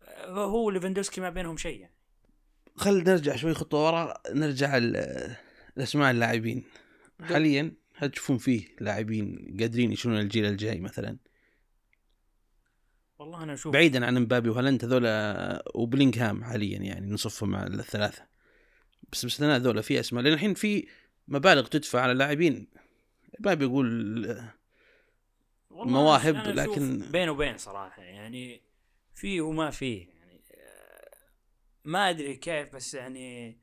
[0.02, 1.94] آه هو ليفاندوسكي ما بينهم شيء يعني.
[2.76, 4.76] خل نرجع شوي خطوة ورا نرجع
[5.76, 6.64] الأسماء اللاعبين.
[7.22, 11.16] حاليا هل تشوفون فيه لاعبين قادرين يشيلون الجيل الجاي مثلا؟
[13.18, 15.04] والله أنا أشوف بعيدا عن مبابي وهالاند هذول
[15.74, 18.22] وبلينغهام حاليا يعني نصفهم مع الثلاثة؟
[19.12, 20.86] بس باستثناء هذول في أسماء لأن الحين في
[21.28, 22.66] مبالغ تدفع على لاعبين.
[23.40, 23.86] ما بيقول
[25.70, 28.62] مواهب، لكن- بين وبين صراحة يعني
[29.14, 30.06] فيه وما فيه
[31.84, 33.58] ما أدري كيف بس يعني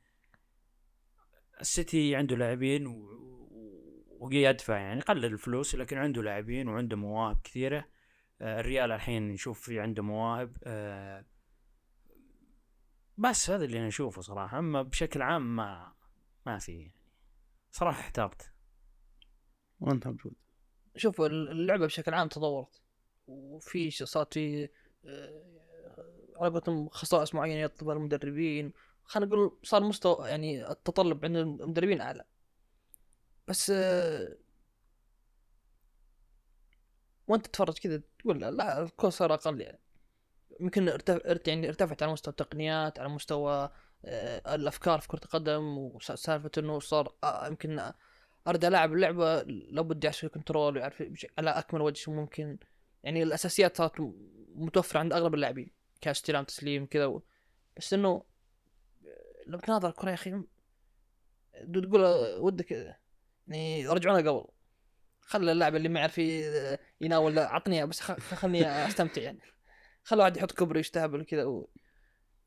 [1.60, 7.88] السيتي عنده لاعبين و- و- ويدفع يعني قلل الفلوس لكن عنده لاعبين وعنده مواهب كثيرة.
[8.40, 10.56] آه، الريال الحين نشوف في عنده مواهب.
[10.64, 11.24] آه،
[13.18, 14.58] بس هذا اللي أنا أشوفه صراحة.
[14.58, 15.92] أما بشكل عام ما
[16.46, 16.94] ما في يعني.
[17.70, 18.52] صراحة احترت.
[19.80, 20.34] وأنت موجود
[20.96, 22.82] شوف اللعبة بشكل عام تطورت.
[23.26, 24.68] وفي صارت في
[25.04, 25.59] آه،
[26.40, 28.72] على خصائص معينة يطلبها المدربين
[29.04, 32.24] خلينا نقول صار مستوى يعني التطلب عند المدربين أعلى.
[33.48, 34.36] بس آه،
[37.28, 39.78] وأنت تتفرج كذا تقول لا، الكون صار أقل يعني.
[40.60, 43.70] يمكن ارتفع يعني ارتفعت على مستوى التقنيات على مستوى
[44.04, 47.92] آه، الأفكار في كرة القدم وسالفة إنه صار آه، يمكن
[48.48, 51.02] ارجع العب اللعبة لابد يعرف كنترول ويعرف
[51.38, 52.58] على أكمل وجه ممكن.
[53.04, 53.94] يعني الأساسيات صارت
[54.54, 55.79] متوفرة عند أغلب اللاعبين.
[56.00, 57.22] كاستلام تسليم كذا و...
[57.76, 58.22] بس إنه
[59.46, 60.42] لو تناظر الكره يا أخي
[61.72, 62.04] تقول
[62.38, 62.96] ودك
[63.48, 64.44] يعني رجعونا قبل.
[65.20, 66.18] خلى اللاعب اللي ما يعرف
[67.00, 69.40] يناول عطني بس خلني أستمتع يعني.
[70.02, 71.70] خلى واحد يحط كبري يستهبل كذا و...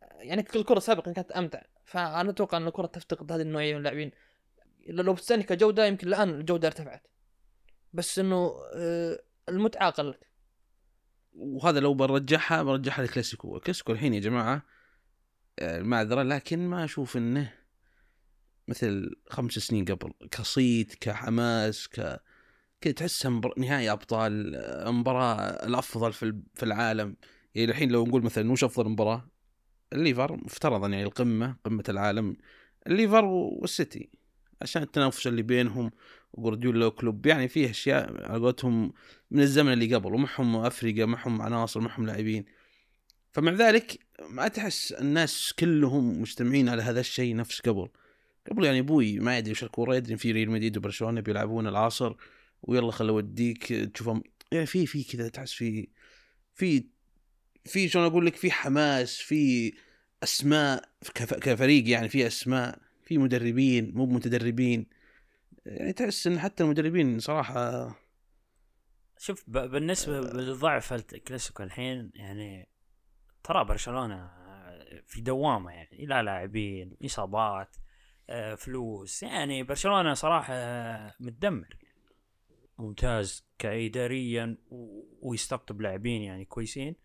[0.02, 1.62] يعني الكره السابقه كانت أمتع.
[1.86, 4.12] فأنا أتوقع إن الكرة تفتقد هذه النوعية من اللاعبين.
[4.88, 7.08] لو بتستني كجوده يمكن الآن الجودة ارتفعت.
[7.94, 10.24] بس إنه آه، المتعة قلت
[11.36, 14.66] وهذا لو برجعها برجعها للكلاسيكو الكلاسيكو الحين يا جماعة
[15.60, 17.54] آه، المعذرة لكن ما أشوف إنه
[18.68, 20.14] مثل خمس سنين قبل.
[20.32, 22.22] كصيت كحماس ك
[22.82, 23.54] كذا تحسها مبر...
[23.58, 27.16] نهائي أبطال آه، مباراه الأفضل في في العالم.
[27.56, 29.30] يعني الحين لو نقول مثلا وش أفضل مباراة؟
[29.94, 32.38] الليفر مفترضا يعني القمة قمة العالم.
[32.88, 34.10] الليفر والسيتي
[34.62, 35.92] عشان التنافس اللي بينهم
[36.34, 37.26] وجوارديولا كلوب.
[37.26, 38.94] يعني فيه أشياء على قولتهم
[39.32, 42.46] من الزمن اللي قبل ومعهم أفريقيا معهم عناصر معهم لاعبين.
[43.32, 47.88] فمع ذلك ما تحس الناس كلهم مجتمعين على هذا الشيء نفس قبل.
[48.52, 52.16] قبل يعني أبوي ما يدري وش الكورة يدري في ريال مدريد وبرشلونة بيلعبون العصر
[52.62, 54.24] ويلا خل أوديك تشوفهم.
[54.52, 55.88] يعني في في كذا تحس في
[56.56, 56.84] في
[57.66, 59.74] في شلون أقول لك في حماس في
[60.24, 64.86] أسماء كف- كفريق يعني في أسماء في مدربين مو متدربين.
[65.66, 67.88] يعني تحس إن حتى المدربين صراحة
[69.18, 72.70] شوف بالنسبة لضعف الكلاسيكو الحين يعني
[73.44, 74.32] ترى برشلونة
[75.08, 77.76] في دوامة يعني لا لاعبين إصابات
[78.30, 80.54] آه، فلوس يعني برشلونة صراحة
[81.20, 81.78] متدمر.
[82.78, 84.58] ممتاز كإداريا
[85.22, 86.96] ويستقطب لاعبين يعني كويسين.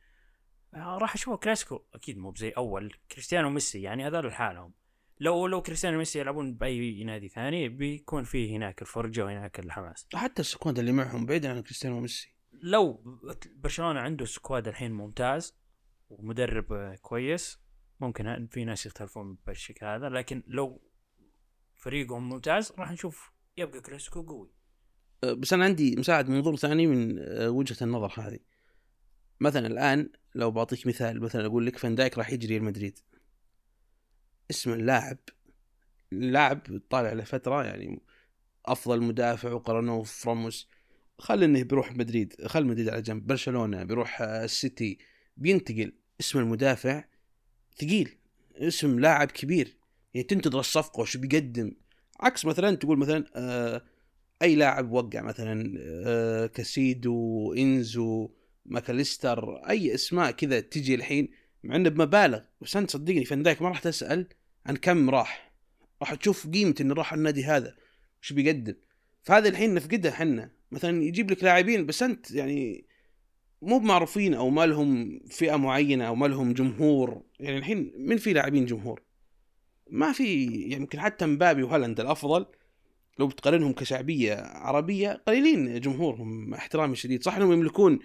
[0.74, 4.72] آه، راح أشوف كلاسيكو أكيد مو بزي أول كريستيانو وميسي يعني هذول لحالهم.
[5.20, 10.06] لو لو كريستيانو وميسي يلعبون بأي نادي ثاني بيكون فيه هناك الفرجة وهناك الحماس.
[10.14, 12.34] حتى ال squad اللي معهم بعيد عن كريستيانو وميسي.
[12.52, 13.02] لو
[13.54, 15.54] برشلونة عنده squad الحين ممتاز
[16.10, 17.58] ومدرب آه، كويس
[18.00, 20.82] ممكن في ناس يختلفون بالشكل هذا لكن لو
[21.74, 24.50] فريقهم ممتاز راح نشوف يبقى كلاسيكو قوي.
[25.22, 28.38] بس أنا عندي مساعد منظور ثاني من أه، وجهة النظر هذه.
[29.40, 32.98] مثلا الآن لو بعطيك مثال مثلا أقول لك فان دايك راح يجي ريال مدريد.
[34.50, 35.18] اسم اللاعب.
[36.12, 38.02] اللاعب طالع له فترة يعني
[38.66, 40.68] أفضل مدافع وقارنوه في راموس.
[41.18, 44.98] خل انه بيروح مدريد خل مدريد على جنب برشلونة بيروح أه، السيتي.
[45.36, 47.04] بينتقل اسم المدافع
[47.76, 48.18] ثقيل
[48.56, 49.76] اسم لاعب كبير.
[50.14, 51.72] يعني تنتظر الصفقة وش بيقدم.
[52.20, 53.82] عكس مثلا تقول مثلا آه
[54.42, 55.74] أي لاعب وقع مثلا
[56.06, 58.30] آه كاسيدو إنزو
[58.66, 61.28] ماكاليستر أي أسماء كذا تجي الحين
[61.64, 62.40] مع إنه بمبالغ.
[62.60, 64.28] بس أنت صدقني فان ما راح تسأل
[64.68, 65.52] عن كم راح.
[66.00, 67.74] راح تشوف قيمة إنه راح النادي هذا
[68.22, 68.74] وش بيقدم.
[69.22, 70.50] فهذا الحين نفقدها إحنا.
[70.70, 72.84] مثلا يجيب لك لاعبين بس أنت يعني
[73.62, 77.22] مو بمعروفين أو ما لهم فئة معينة أو ما لهم جمهور.
[77.40, 79.02] يعني الحين من في لاعبين جمهور؟
[79.90, 82.46] ما في يعني يمكن حتى مبابي وهالاند الأفضل.
[83.18, 87.98] لو بتقارنهم كشعبية عربية قليلين جمهورهم احترامي الشديد صح إنهم يملكون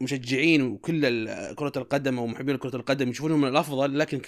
[0.00, 4.18] مشجعين وكل كرة القدم أو محبين كرة القدم يشوفونهم من الأفضل لكن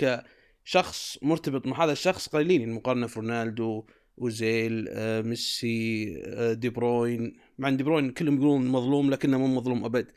[0.64, 3.84] كشخص مرتبط مع هذا الشخص قليلين المقارنه في رونالدو
[4.18, 7.36] اوزيل آه، ميسي آه، دي بروين.
[7.58, 10.12] مع دي بروين كلهم يقولون مظلوم لكنه مو مظلوم أبد.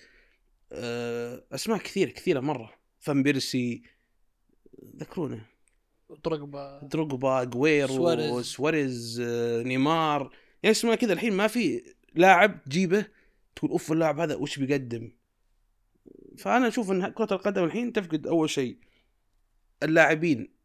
[0.71, 2.73] آه، أسماء كثيرة كثيرة مرة.
[2.99, 3.83] فان بيرسي
[4.95, 5.41] ذكرونا
[6.25, 6.79] دروجبا.
[6.83, 8.29] دروجبا جويرو سواريز.
[8.29, 10.21] سواريز, سواريز آه، نيمار.
[10.63, 11.83] يعني أسماء كذا الحين ما في
[12.15, 13.05] لاعب تجيبه
[13.55, 15.11] تقول أوف اللاعب هذا وش بيقدم؟
[16.37, 18.77] فأنا أشوف إن كرة القدم الحين تفقد أول شيء.
[19.83, 20.55] اللاعبين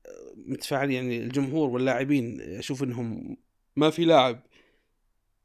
[0.47, 3.37] متفاعلين يعني الجمهور واللاعبين أشوف إنهم
[3.77, 4.43] ما في لاعب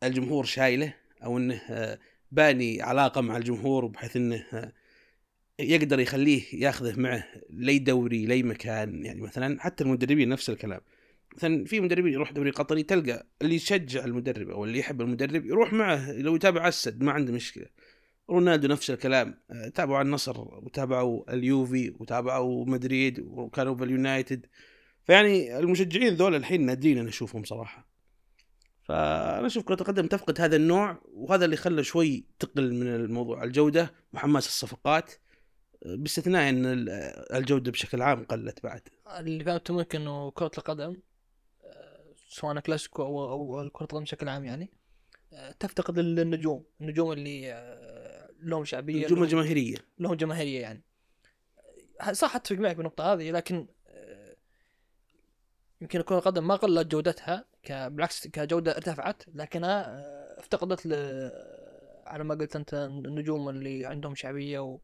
[0.03, 1.99] الجمهور شايله أو إنه آه،
[2.31, 4.71] باني علاقة مع الجمهور بحيث إنه آه،
[5.59, 10.81] يقدر يخليه ياخذه معه لي دوري لي مكان يعني مثلا حتى المدربين نفس الكلام.
[11.37, 15.73] مثلا في مدربين يروح دوري قطري تلقى اللي يشجع المدرب أو اللي يحب المدرب يروح
[15.73, 17.65] معه لو يتابع أسد ما عنده مشكلة.
[18.29, 19.39] رونالدو نفس الكلام.
[19.51, 24.45] آه، تابعوا النصر وتابعوا اليوفي وتابعوا مدريد وكانوا في اليونايتد
[25.03, 27.87] فيعني المشجعين ذول الحين نادرين أنا أشوفهم صراحة.
[28.83, 33.43] فأنا أشوف كره القدم تفقد هذا النوع وهذا اللي خلى شوي تقل من الموضوع.
[33.43, 35.11] الجودة وحماس الصفقات
[35.85, 36.89] آه، باستثناء إن ال-
[37.35, 38.81] الجودة بشكل عام قلت بعد.
[39.19, 40.97] اللي فهمته منك إنه كرة القدم
[41.65, 44.84] آه، سواء كلاسيكو أو كرة القدم بشكل عام يعني آه،
[45.59, 49.77] تفتقد النجوم النجوم اللي آه، لهم شعبية لهم- الجماهيرية.
[49.99, 50.83] لهم جماهيرية يعني.
[52.11, 54.35] صح أتفق معك بالنقطة هذه لكن آه،
[55.81, 60.93] يمكن كرة القدم ما قلت جودتها بالعكس كجودة ارتفعت لكنها آه، افتقدت ل
[62.05, 64.79] على ما قلت أنت النجوم اللي عندهم شعبية و...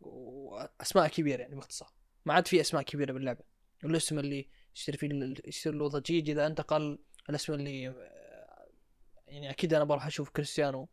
[0.00, 1.88] وأسماء كبيرة يعني باختصار.
[2.26, 3.44] ما عاد في أسماء كبيرة باللعبة.
[3.84, 6.98] الاسم اللي يصير فيه يصير له ضجيج إذا انتقل
[7.30, 7.94] الاسم اللي
[9.30, 10.88] يعني أكيد أنا بروح أشوف كريستيانو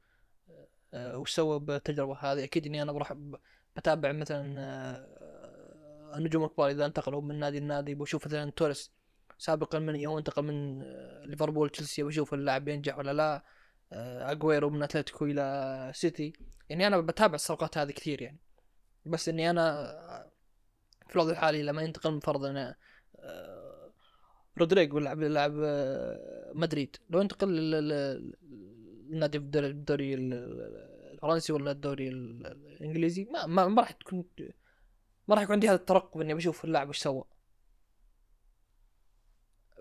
[0.93, 3.13] آه، وش سوى بالتجربة هذه؟ أكيد إني أنا بروح
[3.75, 7.95] بتابع مثلا آه، النجوم الكبار إذا انتقلوا من نادي لنادي.
[7.95, 8.91] بشوف مثلا توريس
[9.37, 12.03] سابقا من يوم انتقل من آه، ليفربول تشيلسي.
[12.03, 13.43] بشوف اللاعب ينجح ولا لا.
[13.93, 16.33] آه، اجويرو من أتلتيكو إلى سيتي.
[16.69, 18.39] يعني أنا بتابع الصفقات هذه كثير يعني.
[19.05, 20.31] بس إني أنا آه،
[21.07, 22.45] في الوضع الحالي لما ينتقل من فرضا
[24.57, 26.95] رودريجو لاعب لاعب آه، مدريد.
[27.09, 28.33] لو ينتقل ل- ل-
[29.11, 34.25] النادي بالدوري الدوري ال- ال- الفرنسي ولا الدوري ال- الإنجليزي ما ما, ما راح تكون
[35.27, 37.23] ما راح يكون عندي هذا الترقب إني بشوف اللاعب وش سوى.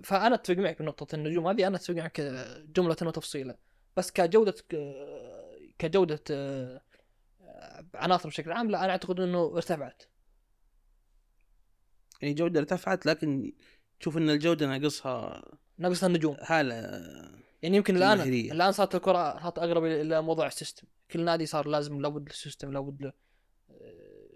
[0.05, 2.21] فأنا أتفق معك بنقطة النجوم هذه أنا أتفق معك
[2.77, 3.59] جملة وتفصيلا
[3.97, 4.55] بس كجودة
[5.79, 6.81] كجودة آه،
[7.95, 10.03] عناصر بشكل عام لا أنا أعتقد إنه ارتفعت.
[12.23, 13.53] يعني جودة ارتفعت لكن
[14.01, 15.45] تشوف إن الجودة ناقصها
[15.79, 16.75] ناقصها النجوم حالة
[17.63, 18.53] يعني يمكن الان جماهيرية.
[18.53, 22.35] الآن صارت الكرة صارت أقرب إلى موضوع ال system كل نادي صار لازم لابد له
[22.35, 23.13] system لابد له
[23.71, 24.29] آه،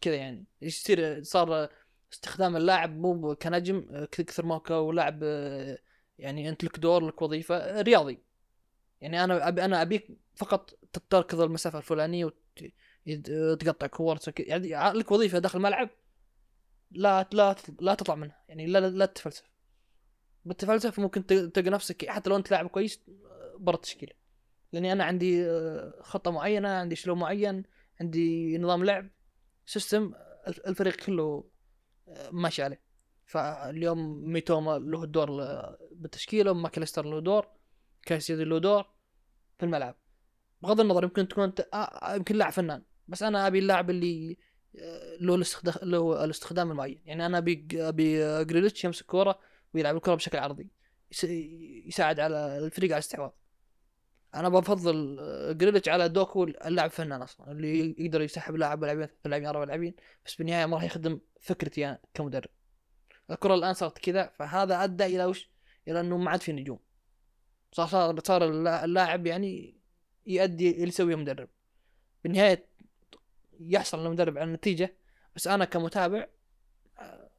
[0.00, 1.68] كذا يعني يصير صار
[2.12, 5.78] استخدام اللاعب مو كنجم آه، كثر ما هو كلاعب آه،
[6.18, 8.18] يعني انت لك دور لك وظيفه رياضي
[9.00, 10.78] يعني أنا ابي أنا أبيك فقط
[11.10, 12.32] تركض المسافة الفلانية
[13.30, 14.66] وتقطع كور تسوي كذا.
[14.66, 15.88] يعني لك وظيفة داخل الملعب
[16.90, 18.44] لا لا لا تطلع منها.
[18.48, 19.44] يعني لا لا, تتفلسف.
[20.44, 23.00] بالتفلسف ممكن تلقى نفسك حتى لو انت لاعب كويس
[23.58, 24.12] برا التشكيله
[24.72, 27.62] لأني أنا عندي آه، خطة معينة عندي اسلوب معين
[28.00, 29.10] عندي نظام لعب
[29.66, 30.12] system
[30.46, 31.50] الف- الفريق كله
[32.08, 32.80] آه، ماشي عليه.
[33.24, 35.30] فاليوم ميتوما له دور
[35.92, 37.46] بالتشكيلة ماكليستر له دور
[38.02, 38.82] كايسيدو له دور
[39.58, 39.96] في الملعب.
[40.62, 42.82] بغض النظر يمكن تكون آه، يمكن لاعب فنان.
[43.08, 44.38] بس أنا أبي اللاعب اللي
[45.20, 47.00] له الاستخدام له الاستخدام المعين.
[47.06, 49.38] يعني أنا أبي أبي جريليتش يمسك كوره
[49.74, 50.70] ويلعب الكرة بشكل عرضي.
[51.12, 51.24] يس-
[51.88, 53.30] يساعد على الفريق على الاستحواذ
[54.34, 55.16] أنا بفضل
[55.58, 59.94] جريليتش على دوكو اللاعب فنان أصلا اللي يقدر يسحب لاعب لاعبين لاعبين أربع لاعبين
[60.26, 62.50] بس بالنهايه ما راح يخدم فكرتي أنا كمدرب.
[63.30, 65.50] الكرة الآن صارت كذا فهذا أدى إلى وش؟
[65.88, 66.78] إلى إنه ما عاد في نجوم.
[67.72, 69.80] صار صار صار اللا- اللاعب يعني
[70.26, 71.48] يؤدي اللي يسويه المدرب
[72.24, 72.66] بالنهايه
[73.60, 74.96] يحصل المدرب على النتيجة
[75.36, 76.26] بس أنا كمتابع
[76.98, 77.30] آه،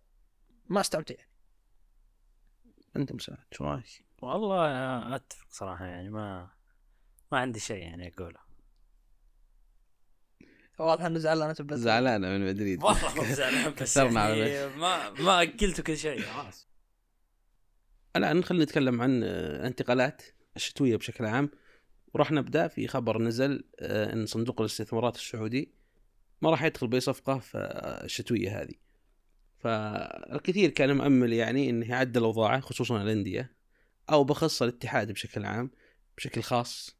[0.65, 1.15] ما استمتع.
[2.95, 6.51] أنت مساعد شو رايك؟ والله أتفق صراحة يعني ما
[7.31, 8.47] ما عندي شيء يعني أقوله.
[10.79, 12.83] واضح إنه زعلان أنت بس زعلانه من مدريد.
[12.83, 16.67] والله مو زعلان بس يعني ما ما اكلتوا كل شيء خلاص.
[18.15, 19.27] الان خلينا نتكلم عن آه،
[19.59, 20.21] الانتقالات
[20.55, 21.49] الشتوية بشكل عام.
[22.13, 25.73] وراح نبدأ في خبر نزل آه، إن صندوق الاستثمارات السعودي
[26.41, 28.73] ما راح يدخل بأي صفقة الشتويه هذه.
[29.59, 33.51] فالكثير كان مؤمل يعني انه يعدل أوضاعه خصوصا الأندية
[34.09, 35.71] أو بخص الاتحاد بشكل عام
[36.17, 36.97] بشكل خاص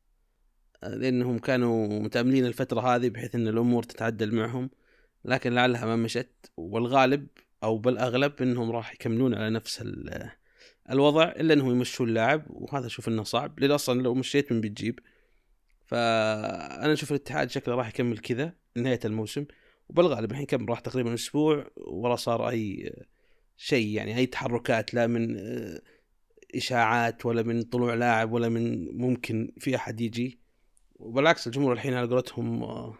[0.84, 4.70] لأنهم كانوا متأملين الفترة هذه بحيث إن الأمور تتعدل معهم.
[5.26, 7.28] لكن لعلها ما مشت والغالب
[7.64, 10.30] أو بالأغلب إنهم راح يكملون على نفس ال-
[10.90, 13.60] الوضع إلا إنهم يمشون اللاعب وهذا أشوف إنه صعب.
[13.60, 15.00] لأن أصلا لو مشيت من بتجيب
[15.88, 19.46] فأنا أشوف الاتحاد شكله راح يكمل كذا لنهايه الموسم
[19.90, 22.94] وبالغالب الحين كم راح تقريبا أسبوع ولا صار أي
[23.58, 25.82] شيء يعني أي تحركات لا من آه،
[26.56, 30.40] إشاعات ولا من طلوع لاعب ولا من ممكن في أحد يجي.
[30.96, 32.98] وبالعكس الجمهور الحين على قولتهم آه،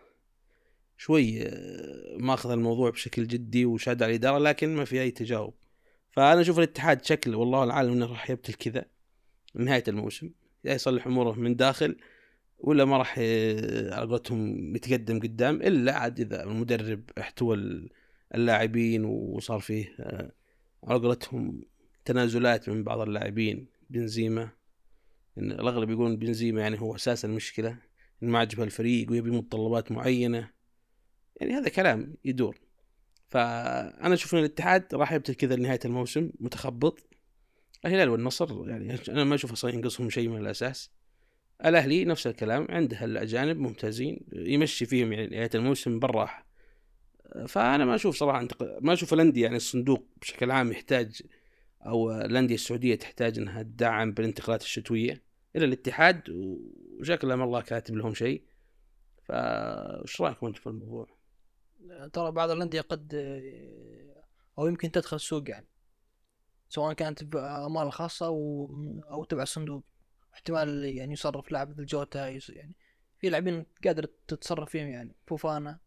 [0.98, 5.54] شوي آه، ماخذ الموضوع بشكل جدي وشاد على الإدارة لكن ما في أي تجاوب.
[6.12, 8.86] فأنا أشوف الاتحاد شكل والله العالم إنه راح يبتل كذا
[9.56, 10.30] نهاية الموسم
[10.64, 11.98] يصلح أموره من داخل
[12.60, 17.90] ولا ما راح على قولتهم يتقدم قدام إلا عاد إذا المدرب احتوى ال-
[18.36, 20.32] اللاعبين وصار فيه آه،
[20.84, 21.62] على قولتهم
[22.06, 23.68] تنازلات من بعض اللاعبين.
[23.90, 24.50] بنزيما
[25.38, 27.78] إن الأغلب يقولون بنزيما يعني هو أساس المشكلة
[28.22, 30.50] ما عجبه الفريق ويبي متطلبات معينة.
[31.42, 32.58] يعني هذا كلام يدور.
[33.30, 37.08] فأنا أشوف إن الاتحاد راح يبتل كذا لنهاية الموسم متخبط.
[37.86, 40.92] الهلال والنصر يعني أنا ما أشوف أصلا ينقصهم شيء من الأساس.
[41.66, 46.48] الأهلي نفس الكلام عنده الأجانب ممتازين يمشي فيهم يعني نهاية الموسم بالراحة
[47.48, 48.48] فأنا ما أشوف صراحة.
[48.82, 51.22] ما أشوف الأندية يعني الصندوق بشكل عام يحتاج
[51.86, 55.24] أو الأندية السعودية تحتاج إنها تدعم بالانتقالات الشتوية
[55.56, 58.44] إلى الاتحاد وشكله ما الله كاتب لهم شيء
[59.24, 61.08] فايش رأيكم أنتم في الموضوع؟
[62.14, 63.14] ترى بعض الأندية قد
[64.60, 65.68] أو يمكن تدخل السوق يعني
[66.70, 68.70] سواء كانت باموال خاصة أو
[69.12, 69.84] أو تبع الصندوق
[70.38, 72.76] احتمال يعني يصرف لاعب مثل جوتا يعني.
[73.20, 75.80] في لاعبين قادر تتصرف فيهم يعني فوفانا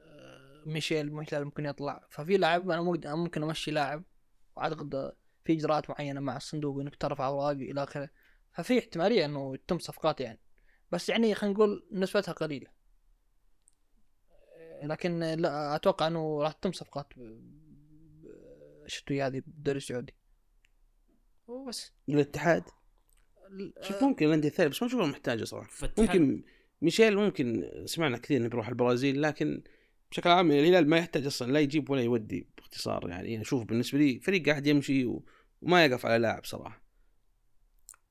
[0.00, 2.06] آه، ميشيل ميشيل ممكن يطلع.
[2.10, 2.82] ففي لاعب أنا
[3.16, 4.04] ممكن- أمشي لاعب
[4.56, 5.12] وأعتقد
[5.44, 8.10] في إجراءات معينة مع الصندوق إنك ترفع اوراق إلى آخره.
[8.52, 10.40] ففي احتمالية إنه يتم صفقات يعني.
[10.92, 12.70] بس يعني خلينا نقول نسبتها قليلة.
[14.82, 17.06] لكن لا أتوقع إنه راح تتم صفقات
[18.84, 20.14] الشتوية هذه بالدوري السعودي.
[21.46, 22.64] وبس الاتحاد
[23.82, 25.68] شوف ممكن الانديه الثانية بس ما اشوفها محتاجه صراحة.
[25.98, 26.42] ممكن
[26.82, 29.62] ميشيل ممكن سمعنا كثير إنه بيروح البرازيل لكن
[30.10, 33.40] بشكل عام الهلال ما يحتاج أصلا لا يجيب ولا يودي باختصار يعني.
[33.40, 35.24] أشوف بالنسبة لي فريق قاعد يمشي و-
[35.62, 36.82] وما يقف على لاعب صراحة.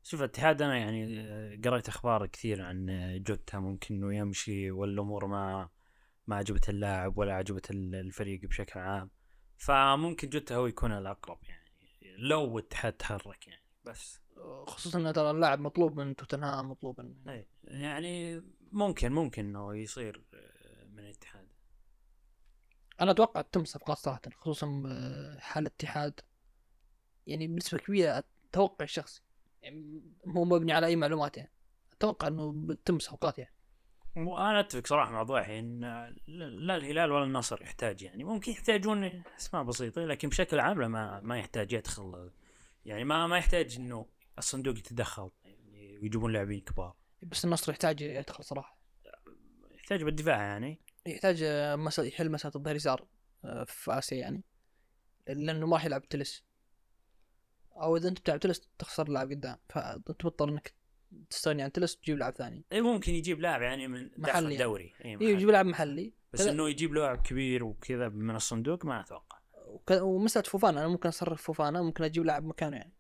[0.04, 5.26] شوف الاتحاد أنا يعني آه، قريت أخبار كثير عن آه، جوتا ممكن إنه يمشي والأمور
[5.28, 5.70] ما
[6.28, 9.10] ما عجبت اللاعب ولا عجبت ال- الفريق بشكل عام.
[9.58, 11.68] فممكن جوتا هو يكون الأقرب يعني
[12.18, 14.20] لو الاتحاد تحرك يعني بس.
[14.68, 20.24] خصوصا ان ترى اللاعب مطلوب من توتنهام مطلوب من أي يعني ممكن ممكن إنه يصير
[20.34, 21.48] آه، من الاتحاد.
[23.02, 26.20] أنا أتوقع تم صفقات صراحة خصوصا آه، حال الاتحاد.
[27.28, 29.22] يعني بنسبة كبيرة توقع الشخصي.
[29.62, 31.52] يعني مو مبني على أي معلومات يعني.
[31.94, 33.54] أتوقع إنه بتم صفقات يعني.
[34.16, 35.80] وأنا أتفق صراحة مع ضاحي إن
[36.28, 38.24] لا الهلال ولا النصر يحتاج يعني.
[38.24, 42.32] ممكن يحتاجون أسماء بسيطة لكن بشكل عام ما ما يحتاج يدخل.
[42.86, 44.06] يعني ما ما يحتاج إنه
[44.38, 46.96] الصندوق يتدخل يعني ويجيبون لاعبين كبار.
[47.22, 48.78] بس النصر يحتاج يدخل صراحة.
[49.72, 50.82] يحتاج بالدفاع يعني.
[51.06, 51.44] يحتاج
[51.80, 53.08] مسا يحل مساله الظهير يسار
[53.46, 54.44] آه، في آسيا يعني
[55.28, 56.44] لأنه ما راح يلعب تلس.
[57.72, 60.74] أو إذا أنت بتلعب تلس تخسر لاعب قدام فتضطر إنك
[61.30, 62.66] تستغني عن تلس وتجيب لاعب ثاني.
[62.72, 64.54] اي ممكن يجيب لاعب يعني من محلي يعني.
[64.54, 64.84] الدوري.
[64.84, 65.32] اي إيه، محلي.
[65.32, 66.14] يجيب لاعب محلي.
[66.34, 69.38] بس إنه يجيب لاعب كبير وكذا من الصندوق ما أتوقع.
[69.68, 72.94] وك- ومسألة فوفانا أنا ممكن أصرف فوفانا ممكن أجيب لاعب مكانه يعني.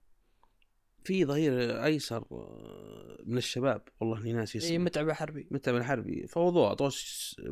[1.07, 4.77] في ظهير أيسر آه، من الشباب والله إني ناسي اي اسمه.
[4.77, 5.47] متعب حربي.
[5.51, 6.27] متعب الحربي.
[6.27, 6.89] فوضوه أعطوه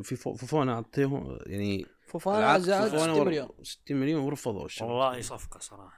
[0.03, 3.49] في فو- فوفانا أعطيهم يعني فوفانا زاد فوفانا 60 ور- مليون.
[3.63, 4.89] 60 مليون ورفضوا الشباب.
[4.89, 5.97] والله صفقة صراحة.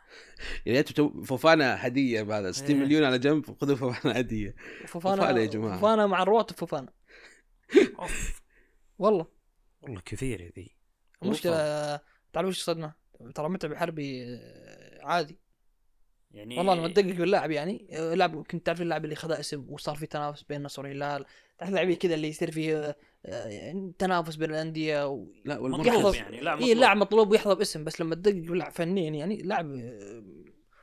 [0.66, 2.84] يعني أنتم تو- فوفانا هدية بعد 60 إيه.
[2.86, 4.56] مليون على جنب خذوا فوفانا هدية.
[4.88, 5.76] فوفانا فوفانا يا جماعة.
[5.80, 6.94] فوفانا مع رواتب فوفانا.
[8.00, 8.42] أوف.
[9.00, 9.28] والله.
[9.82, 10.76] والله كثير يا ذي.
[11.24, 11.96] المشكلة
[12.34, 12.94] تعرف وش صدمة؟
[13.36, 15.40] ترى متعب حربي آه، عادي.
[16.38, 20.06] يعني والله لما تدقق باللاعب يعني لاعب كنت تعرف اللاعب اللي خذ اسم وصار في
[20.06, 21.26] تنافس بين النصر والهلال
[21.58, 22.96] تعرف اللاعبين كذا اللي يصير فيه
[23.26, 25.26] يعني تنافس بين الأندية و...
[25.46, 29.10] لا مطلوب والمركز يعني لا اي لاعب مطلوب ويحظى باسم بس لما تدقق باللاعب فنيا
[29.12, 30.24] يعني لاعب آه،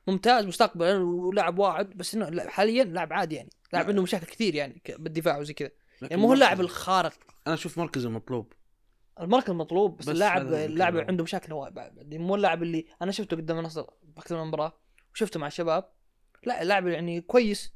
[0.07, 3.91] ممتاز مستقبلا ولاعب واعد بس إنه حاليا لاعب عادي يعني لاعب لا.
[3.91, 5.71] عنده مشاكل كثير يعني بالدفاع وزي كذا
[6.03, 7.13] يعني مو هو اللاعب مركزه- الخارق
[7.47, 8.53] أنا أشوف مركزه مطلوب
[9.21, 10.97] المركز مطلوب بس, بس اللاعب اللاعب.
[10.97, 12.15] عنده مشاكل هو بعد بعد.
[12.15, 14.73] مو اللاعب اللي أنا شفته قدام النصر باكثر من مباراة
[15.15, 15.91] وشفته مع الشباب.
[16.45, 17.75] لا اللاعب يعني كويس.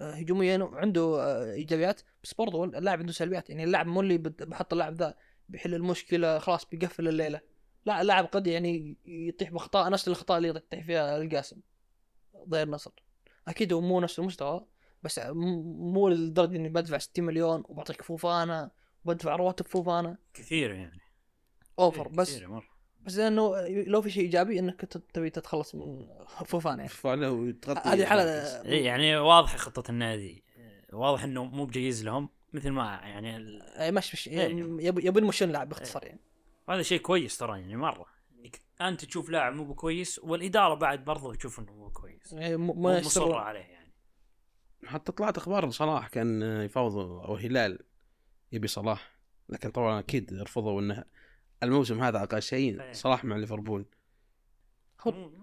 [0.00, 3.50] آه، هجوميا وعنده آه، إيجابيات بس برضو اللاعب عنده سلبيات.
[3.50, 5.14] يعني اللاعب مو اللي بحط اللاعب ذا
[5.48, 7.40] بيحل المشكلة خلاص بيقفل الليلة.
[7.86, 11.60] لا اللاعب قد يعني يطيح باخطاء نفس الاخطاء اللي يطيح فيها القاسم
[12.48, 12.92] ضير النصر
[13.48, 14.66] أكيد هو مو نفس المستوى
[15.02, 18.70] بس مو لدرجة إني بدفع 60 مليون وبعطيك فوفانا
[19.04, 20.18] وبدفع رواتب فوفانا.
[20.34, 21.00] كثير يعني.
[21.78, 22.75] أوفر إيه، بس كثير مرة.
[23.06, 24.80] بس لأنه لو في شيء إيجابي إنك
[25.14, 26.06] تبي تتخلص من
[26.44, 26.88] فوفانا يعني.
[26.88, 28.22] فوفانا وتغطي هذه حالة.
[28.64, 30.44] إيه يعني واضح خطة النادي.
[30.92, 33.62] واضح إنه مو بجيز لهم مثل ما يعني ال...
[33.62, 34.26] آه، مش مش.
[34.26, 36.20] يبي يبي يمشون لاعب باختصار يعني.
[36.68, 38.06] هذا شيء كويس ترى يعني مرة.
[38.38, 42.32] إنك أنت تشوف لاعب مو بكويس والإدارة بعد برضه تشوف إنه مو كويس.
[42.32, 43.92] يعني ما يستر عليه يعني.
[44.86, 47.78] حتى طلعت أخبار صلاح كان يفاوض أو الهلال
[48.52, 49.16] يبي صلاح
[49.48, 51.04] لكن طبعا أكيد رفضوا إنه
[51.62, 52.40] الموسم هذا أقل إيه.
[52.40, 53.86] شيء صلاح مع ليفربول.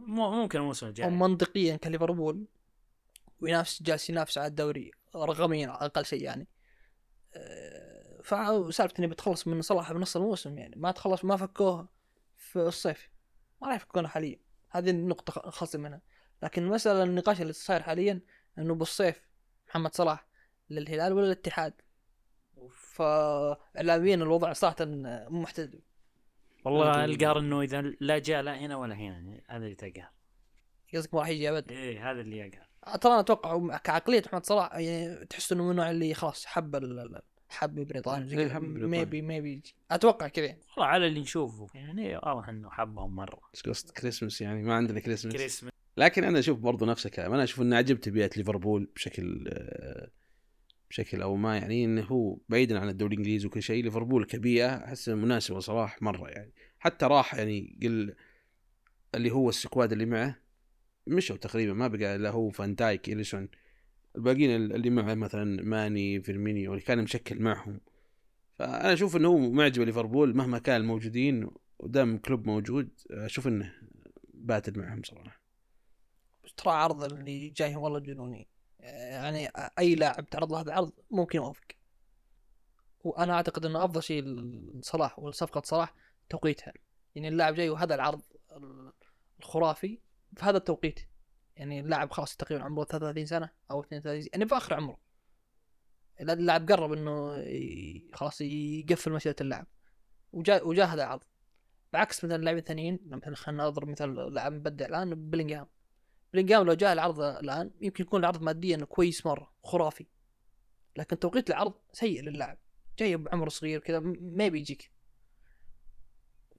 [0.08, 1.10] ممكن الموسم الجاي.
[1.10, 2.46] منطقيا كليفربول
[3.42, 6.48] وينافس جالس ينافس على الدوري رقميا أقل شيء يعني.
[7.34, 10.76] آه، فسالفه إني بتخلص من صلاح بنص الموسم يعني.
[10.76, 11.88] ما تخلص ما فكوه
[12.38, 13.10] في الصيف.
[13.62, 14.40] ما راح يفكونه حاليا.
[14.70, 16.02] هذه النقطة خ- خاصة منها.
[16.44, 18.20] لكن المسألة النقاش اللي صاير حاليا
[18.58, 19.28] إنه بالصيف
[19.70, 20.26] محمد صلاح
[20.70, 21.74] للهلال ولا الاتحاد؟
[22.74, 25.80] فاعلاميا الوضع صراحة مو محتدم
[26.66, 30.10] والله القار انه إذا لا جاء لا هنا ولا هنا يعني هذا اللي تلقاه.
[30.94, 32.68] قصدك ما راح يجي أبد؟ إيه هذا اللي يقهر
[33.02, 36.76] ترى أنا أتوقع كعقلية محمد صلاح يعني تحس إنه من النوع اللي خلاص حب
[37.50, 38.60] حب بريطانيا زي إيه،.
[38.60, 43.40] ميبي ميبي أتوقع كذا والله على اللي نشوفه يعني واضح إنه حبهم مرة.
[43.54, 47.44] بس قصد كريسمس يعني ما عندنا كريسمس كريسمس لكن أنا أشوف برضو نفس الكلام أنا
[47.44, 50.10] أشوف إنه عجبت بيئة ليفربول بشكل آه،
[50.94, 55.10] بشكل أو ما يعني إنه هو بعيدا عن الدوري الإنجليزي وكل شيء ليفربول كبيئة أحس
[55.10, 56.54] مناسبة صلاح مرة يعني.
[56.80, 58.16] حتى راح يعني قل
[59.16, 60.40] اللي هو ال squad اللي معه
[61.08, 63.50] مشوا تقريبا ما بقى الا هو فان دايك إليسون.
[64.16, 67.80] الباقيين اللي معه مثلا ماني فيرمينيو اللي كان مشكل معهم.
[68.56, 73.74] فأنا أشوف إنه هو معجب ليفربول مهما كان الموجودين ودام كلوب موجود أشوف إنه
[74.34, 75.44] battle معهم صراحة.
[76.58, 78.53] ترى عرض اللي جاي والله جنوني
[78.84, 79.48] يعني
[79.80, 81.68] أي لاعب تعرض له هذا العرض ممكن يوافق.
[83.00, 85.94] وأنا أعتقد إنه أفضل شيء لصلاح وصفقة صلاح
[86.30, 86.74] توقيتها.
[87.16, 88.22] يعني اللاعب جاي وهذا العرض
[89.40, 90.00] الخرافي
[90.36, 91.00] في هذا التوقيت.
[91.56, 94.98] يعني اللاعب خلاص تقريبا عمره 33 سنة أو 32 يعني في آخر عمره.
[96.22, 97.46] اللاعب قرب إنه
[98.14, 99.68] خلاص يقفل مسيرة اللعب
[100.34, 101.24] وجاء وجاء هذا العرض.
[101.94, 105.68] بعكس مثلا اللاعبين الثانيين مثلا خلينا نضرب مثال لاعب مبدع الآن بلينغهام
[106.34, 110.06] بلينجهام لو جاء العرض الآن يمكن يكون العرض ماديا كويس مرة خرافي.
[110.98, 112.58] لكن توقيت العرض سيء للاعب.
[113.00, 114.92] جاي بعمر صغير كذا ما بيجيك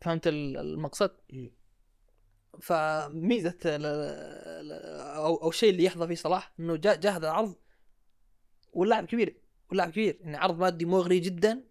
[0.02, 1.10] فهمت ال- المقصد؟
[2.60, 4.72] فميزة ال- ال-
[5.16, 7.56] أو أو الشيء اللي يحظى فيه صلاح إنه جاء جاء هذا العرض
[8.72, 9.36] واللاعب كبير.
[9.68, 10.18] واللاعب كبير.
[10.20, 11.64] يعني عرض مادي مغري جدا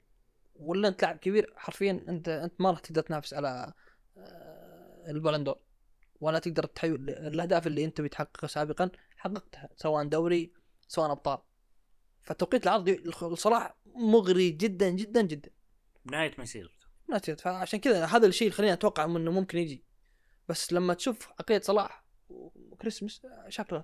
[0.55, 3.73] ولا أنت لاعب كبير حرفيا أنت أنت ما راح تقدر تنافس على
[4.17, 5.59] آه، البلندور
[6.23, 10.53] ولا تقدر تحيول الأهداف اللي أنت بتحققها سابقا حققتها سواء دوري
[10.87, 11.37] سواء أبطال.
[12.23, 12.89] فتوقيت العرض
[13.23, 15.51] لصلاح مغري جدا جدا جدا.
[16.05, 16.73] بنهايه مسيرته
[17.09, 19.83] ناتج فعشان كذا هذا الشيء اللي خليني أتوقع إنه ممكن يجي.
[20.49, 23.83] بس لما تشوف عقلية صلاح وكريسمس شكله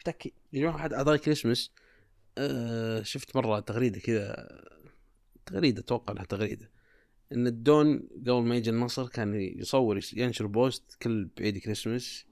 [0.00, 1.72] يتكي يا جماعة حد اعطاني كريسمس
[2.38, 4.48] آه شفت مرة تغريدة كذا.
[5.46, 6.70] تغريدة أتوقع إنها تغريدة.
[7.32, 12.26] إن الدون قبل ما يجي النصر كان يصور ينشر بوست كل بعيد كريسمس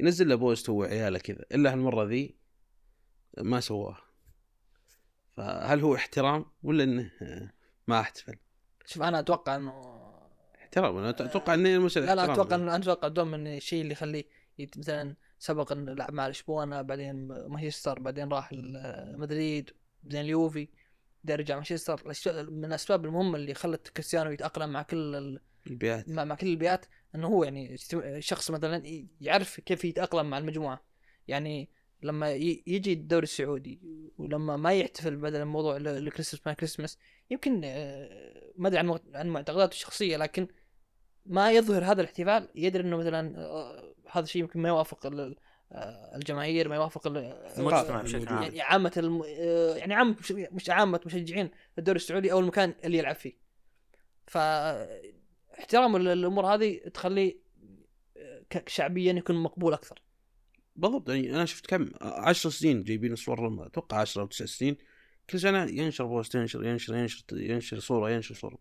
[0.00, 2.34] ينزل له بوست هو وعياله كذا إلا هالمرة ذي
[3.38, 3.98] ما سواه
[5.36, 7.10] فهل هو احترام ولا إنه
[7.88, 8.36] ما أحتفل؟
[8.86, 9.82] شوف أنا أتوقع إنه
[10.62, 12.32] احترام أنا أتوقع إنه المساله لا لا.
[12.32, 14.24] أتوقع انه أنا أتوقع دوم من الشيء اللي يخليه
[14.76, 18.52] مثلا سبق إنه لعب مع لشبونه بعدين مانشستر بعدين راح
[19.16, 19.70] مدريد
[20.02, 20.68] بعدين اليوفي
[21.24, 22.02] بعدين رجع مانشستر
[22.50, 25.40] من الأسباب المهمة اللي خلت كريستيانو يتأقلم مع كل ال...
[25.66, 26.08] البيئات.
[26.08, 27.76] مع, مع كل البيئات إنه هو يعني
[28.18, 30.84] شخص مثلا يعرف كيف يتأقلم مع المجموعة.
[31.28, 31.68] يعني
[32.02, 33.80] لما يجي الدوري السعودي
[34.18, 36.98] ولما ما يحتفل بدل الموضوع لكريسمس ما كريسمس
[37.30, 40.48] يمكن آه، ما أدري عن مع- عن معتقداته الشخصية لكن
[41.26, 45.06] ما يظهر هذا الاحتفال يدري إنه مثلا آه، هذا الشيء يمكن ما يوافق
[45.72, 47.16] الجماهير ما يوافق ال-
[47.58, 48.42] المجتمع بشكل عام.
[48.42, 49.22] يعني عامة الم...
[49.26, 50.16] آه، يعني عامة
[50.52, 53.32] مش- عامة مشجعين الدوري السعودي أو المكان اللي يلعب فيه.
[54.26, 54.36] ف
[55.58, 57.36] احترام ال- الأمور هذه تخليه
[58.16, 60.02] آه، شعبيا يكون مقبول أكثر.
[60.76, 61.08] بالضبط.
[61.08, 64.76] يعني أنا شفت كم 10 سنين جايبين صور أتوقع 10 أو 9 سنين.
[65.30, 68.58] كل سنة ينشر post ينشر ينشر ينشر ينشر صورة ينشر صورة.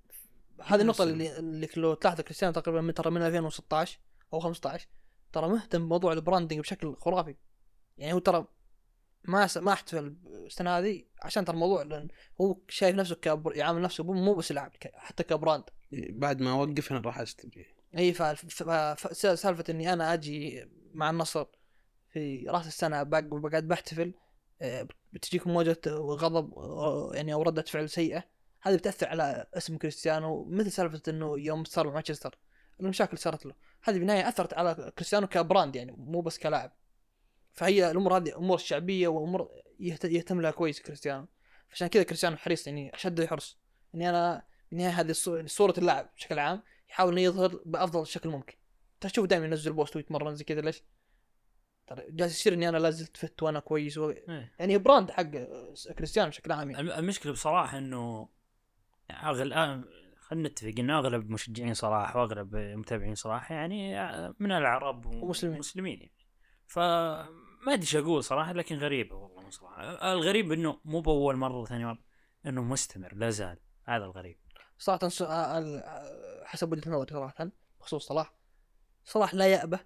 [0.66, 4.00] هذه النقطة نفس اللي, اللي لو تلاحظ كريستيانو تقريبا من ترى من 2016
[4.34, 4.88] أو 15
[5.34, 7.36] ترى مهتم بموضوع ال branding بشكل خرافي.
[7.98, 8.48] يعني هو ترى
[9.24, 9.58] ما س...
[9.58, 10.16] ما أحتفل
[10.46, 12.08] السنة هذه عشان ترى الموضوع لأن
[12.42, 13.56] هو شايف نفسه كبر...
[13.56, 14.92] يعامل نفسه مو بس لاعب ك...
[14.96, 15.64] حتى ك brand.
[16.10, 17.62] بعد ما اوقف أنا راح استمتع
[17.98, 18.24] إي ف...
[18.24, 19.18] ف...
[19.18, 21.46] سالفة إني أنا أجي مع النصر
[22.14, 24.14] في راس السنة بق- وبقعد بحتفل
[24.62, 28.24] آه، بتجيكم موجة غضب آه، يعني أو ردة فعل سيئة
[28.62, 32.38] هذه بتأثر على اسم كريستيانو مثل سالفة إنه يوم صار مع مانشستر
[32.80, 33.54] المشاكل صارت له
[33.84, 36.72] هذه بالنهاية أثرت على كريستيانو ك brand يعني مو بس كلاعب
[37.54, 39.50] فهي الأمور هذه أمور شعبية وأمور
[39.80, 41.28] يهت- يهتم لها كويس كريستيانو
[41.72, 43.58] عشان كذا كريستيانو حريص يعني أشد حرص
[43.96, 45.12] إني أنا بالنهاية هذه
[45.46, 48.54] صورة اللاعب بشكل عام يحاول إنه يظهر بأفضل شكل ممكن
[49.02, 50.84] تشوف دائما ينزل post ويتمرن زي كذا ليش؟
[51.88, 54.10] ترى جالس يصير إني أنا لا زلت fit وأنا كويس و...
[54.10, 54.54] إيه.
[54.60, 55.24] يعني brand حق
[55.98, 58.30] كريستيانو بشكل عام يعني الم- المشكلة بصراحة إنه
[59.12, 59.86] اغلب
[60.28, 63.92] خلينا نتفق انه أغلب مشجعين صلاح وأغلب متابعين صلاح يعني
[64.40, 65.56] من العرب ومسلمين.
[65.56, 66.14] ومسلمين يعني.
[66.68, 67.28] فما
[67.68, 70.14] أدري إيش أقول صراحة لكن غريبة والله من صراحة.
[70.14, 72.00] الغريب إنه مو بأول مرة ثاني مرة
[72.46, 73.60] إنه مستمر لا زال.
[73.84, 74.38] هذا الغريب.
[74.78, 77.50] صراحة س- آه، آه، حسب وجهة نظري صراحة
[77.80, 78.34] بخصوص صلاح.
[79.06, 79.80] صلاح لا يأبه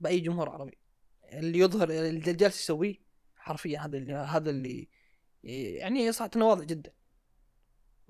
[0.00, 0.78] بأي جمهور عربي.
[1.32, 2.96] اللي يظهر اللي جالس يسويه
[3.36, 4.88] حرفيا هذا اللي هذا اللي
[5.42, 6.92] يعني صراحة انه واضح جدا.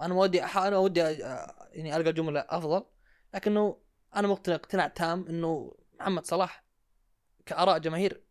[0.01, 2.85] أنا ما ودي أنا ودي يعني ألقى جملة أفضل
[3.35, 3.79] لكنه
[4.17, 6.65] أنا مقتنع اقتناع تام إنه محمد صلاح
[7.47, 8.23] كآراء جماهير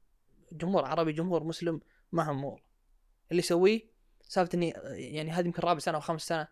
[0.52, 2.56] جمهور عربي جمهور مسلم ما هم
[3.32, 6.48] اللي يسويه سالفة إني يعني هذه يمكن رابع سنة أو خامس سنة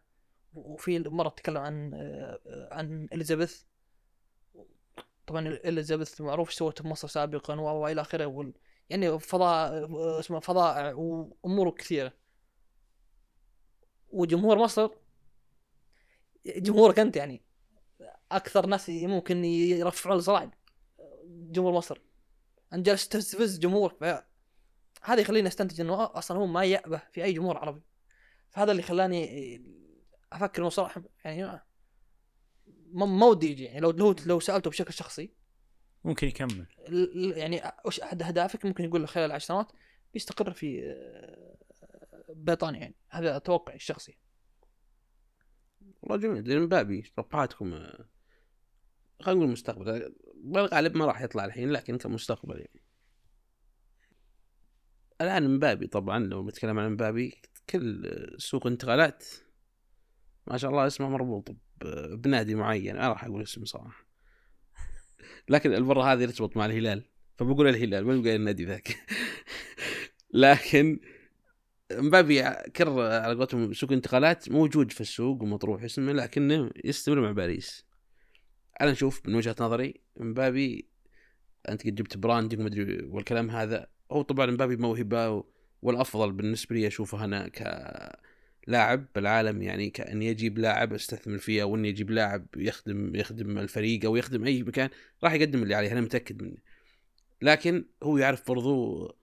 [0.53, 1.93] وفي مرة تكلم عن
[2.71, 3.63] عن إليزابيث
[5.27, 8.53] طبعا إليزابيث معروف إيش سوت بمصر سابقا وإلى آخره.
[8.89, 9.87] يعني فضاء
[10.19, 12.13] اسمه فضائع وامور كثيرة
[14.11, 14.89] وجمهور مصر
[16.45, 17.41] جمهورك أنت يعني
[18.31, 20.49] أكثر ناس ممكن يرفعون لصلاح
[21.25, 22.01] جمهور مصر.
[22.73, 24.25] أنت جالس تستفز جمهورك
[25.01, 27.81] هذا يخليني أستنتج إنه أصلا هو ما يأبه في أي جمهور عربي.
[28.49, 29.61] فهذا اللي خلاني
[30.33, 31.61] أفكر إنه صراحة يعني
[32.93, 35.33] ما ودي يجي يعني لو لو لو سألته بشكل شخصي.
[36.03, 36.65] ممكن يكمل.
[37.37, 39.71] يعني وش أحد أهدافك؟ ممكن يقول لك خلال عشر سنوات
[40.13, 40.95] بيستقر في
[42.35, 42.95] بريطانيا يعني.
[43.09, 44.17] هذا توقعي الشخصي.
[46.01, 46.49] والله جميل.
[46.49, 48.05] لأن مبابي توقعاتكم آه،
[49.21, 50.15] خلينا نقول مستقبل.
[50.35, 52.83] بالغالب ما راح يطلع الحين لكن كمستقبل يعني.
[55.21, 59.25] الآن مبابي طبعا لو بنتكلم عن مبابي كل سوق انتقالات
[60.47, 61.55] ما شاء الله اسمه مربوط
[62.11, 62.97] بنادي معين.
[62.97, 64.05] أنا راح أقول اسم صراحة.
[65.49, 67.05] لكن المره هذه ارتبط مع الهلال.
[67.37, 68.97] فبقول الهلال ما بقول النادي ذاك.
[70.33, 70.99] لكن
[71.97, 72.41] مبابي
[72.75, 77.85] كر على قولتهم سوق انتقالات موجود في السوق ومطروح اسمه لكنه يستمر مع باريس.
[78.81, 80.87] أنا أشوف من وجهة نظري مبابي
[81.69, 85.43] أنت قد جبت branding ومدري والكلام هذا هو طبعا مبابي موهبة
[85.81, 87.47] والأفضل بالنسبة لي أشوفه أنا
[88.67, 94.05] كلاعب بالعالم يعني كاني أجيب لاعب أستثمر فيه أو اني أجيب لاعب يخدم يخدم الفريق
[94.05, 94.89] أو يخدم أي مكان
[95.23, 96.57] راح يقدم اللي عليه أنا متأكد منه.
[97.41, 99.15] لكن هو يعرف برضو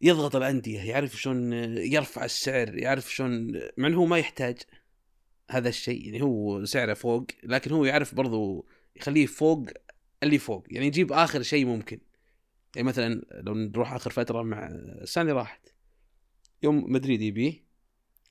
[0.00, 4.58] يضغط الأندية يعرف شلون يرفع السعر يعرف شلون مع إنه هو ما يحتاج
[5.50, 8.66] هذا الشيء يعني هو سعره فوق لكن هو يعرف برضو
[8.96, 9.68] يخليه فوق
[10.22, 12.00] اللي فوق يعني يجيب آخر شيء ممكن.
[12.76, 15.74] يعني مثلا لو نروح آخر فترة مع السنة راحت.
[16.62, 17.64] يوم مدريد يبيه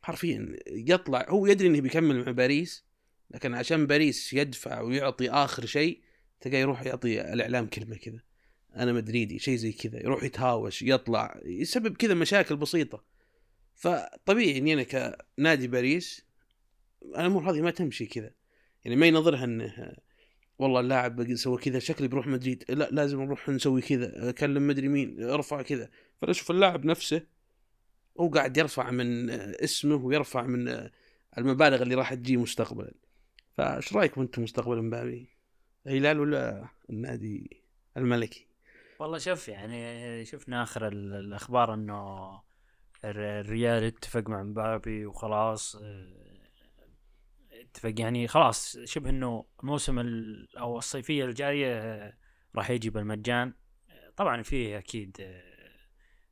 [0.01, 2.85] حرفيا يطلع هو يدري إنه بيكمل مع باريس
[3.31, 6.01] لكن عشان باريس يدفع ويعطي آخر شيء
[6.41, 8.19] تلقاه يروح يعطي الإعلام كلمة كذا.
[8.75, 13.03] أنا مدريدي شيء زي كذا يروح يتهاوش يطلع يسبب كذا مشاكل بسيطة.
[13.75, 16.25] فطبيعي إني أنا كنادي باريس
[17.05, 18.31] الأمور هذه ما تمشي كذا.
[18.85, 19.93] يعني ما ينظرها إنه
[20.59, 22.63] والله اللاعب سوى كذا شكلي بروح مدريد.
[22.69, 25.89] لا لازم نروح نسوي كذا أكلم مدري مين أرفع كذا.
[26.21, 27.25] فانا أشوف اللاعب نفسه
[28.19, 30.89] هو قاعد يرفع من اسمه ويرفع من
[31.37, 32.93] المبالغ اللي راح تجي مستقبلا.
[33.57, 35.29] فايش رايكم أنتم مستقبلا مبابي؟
[35.87, 37.61] الهلال ولا النادي
[37.97, 38.52] الملكي؟
[39.03, 42.41] والله شوف يعني شفنا آخر الأخبار إنه
[43.05, 45.77] الريال اتفق مع مبابي وخلاص
[47.51, 49.99] اتفق يعني خلاص شبه إنه الموسم
[50.57, 52.17] أو الصيفية الجاية
[52.55, 53.53] راح يجي بالمجان.
[54.15, 55.17] طبعا فيه أكيد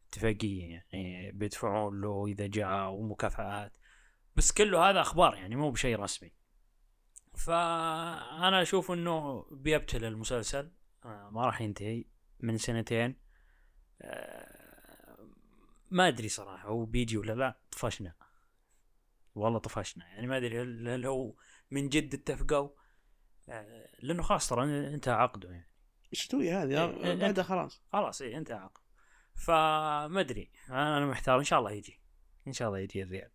[0.09, 3.74] اتفاقية يعني بيدفعون له إذا جاء ومكافآت.
[4.36, 6.34] بس كله هذا أخبار يعني مو بشيء رسمي.
[7.36, 10.72] فأنا أشوف إنه بيبتل المسلسل
[11.05, 12.05] ما راح ينتهي.
[12.42, 13.16] من سنتين
[15.92, 18.14] ما أدري صراحة هو بيجي ولا لا طفشنا.
[19.36, 20.06] والله طفشنا.
[20.08, 21.36] يعني ما أدري هل هو
[21.72, 22.70] من جد اتفقوا؟
[23.50, 25.70] آه، لأنه خلاص ترى انتهى عقده يعني.
[26.14, 27.82] إيش تسوي هذه إيه بعدها خلاص.
[27.94, 28.82] خلاص اي انتهى عقده.
[29.36, 31.39] فما أدري أنا محتار.
[31.39, 32.00] إن شاء الله يجي.
[32.48, 33.32] إن شاء الله يجي الريال.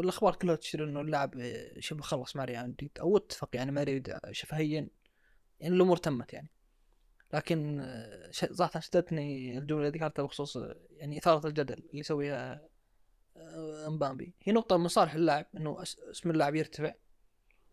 [0.00, 4.88] الأخبار كلها تشير إنه اللاعب شبه خلص مع ريال مدريد أو اتفق يعني ريال شفهيا
[5.60, 6.53] يعني الأمور تمت يعني.
[7.32, 10.58] لكن آه، صراحة شدتني الجملة اللي ذكرتها بخصوص
[10.90, 12.68] يعني إثارة الجدل اللي يسويها
[13.36, 14.34] آه، مبامبي.
[14.42, 16.94] هي نقطة من صالح اللاعب إنه اسم اللاعب يرتفع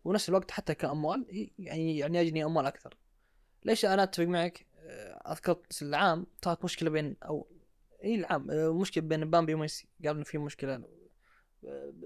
[0.04, 2.96] ونفس الوقت حتى كأموال يعني يعني يجني أموال أكثر.
[3.64, 7.48] ليش أنا أتفق معك؟ آه، أذكر العام صارت مشكلة بين أو
[8.04, 9.88] إي العام آه، مشكلة بين مبامبي وميسي.
[10.04, 10.82] قال إنه في مشكلة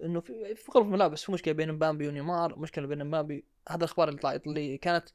[0.03, 3.45] إنه في غرفة ملابس في مشكلة بين مبامبي ونيمار مشكلة بين مبامبي.
[3.69, 5.09] هذا الأخبار اللي طلعت اللي كانت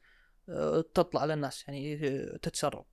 [0.93, 1.97] تطلع للناس يعني
[2.41, 2.85] تتسرب.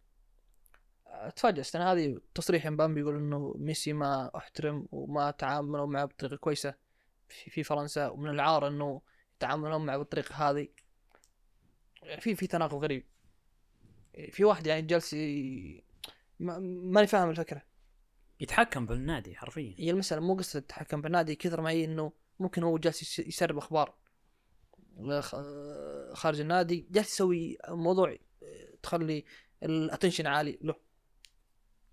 [1.36, 1.76] تفاجأت.
[1.76, 6.74] أنا هذه تصريح مبام بيقول إنه ميسي ما أحترم وما تعاملوا معه بطريقة كويسة
[7.28, 9.02] في, في فرنسا ومن العار إنه
[9.36, 10.68] يتعاملون معه بالطريقة هذه.
[12.20, 13.06] في في تناقض غريب.
[14.30, 15.14] في واحد يعني جالس
[16.40, 17.62] ماني فاهم الفكرة.
[18.40, 19.74] يتحكم بالنادي حرفيا.
[19.78, 23.94] هي المسألة مو قصة يتحكم بالنادي كثر ما هي إنه ممكن هو جالس يسرب أخبار.
[26.14, 28.16] خارج النادي جالس يسوي موضوع
[28.82, 29.24] تخلي
[29.62, 30.74] الاتنشن عالي له.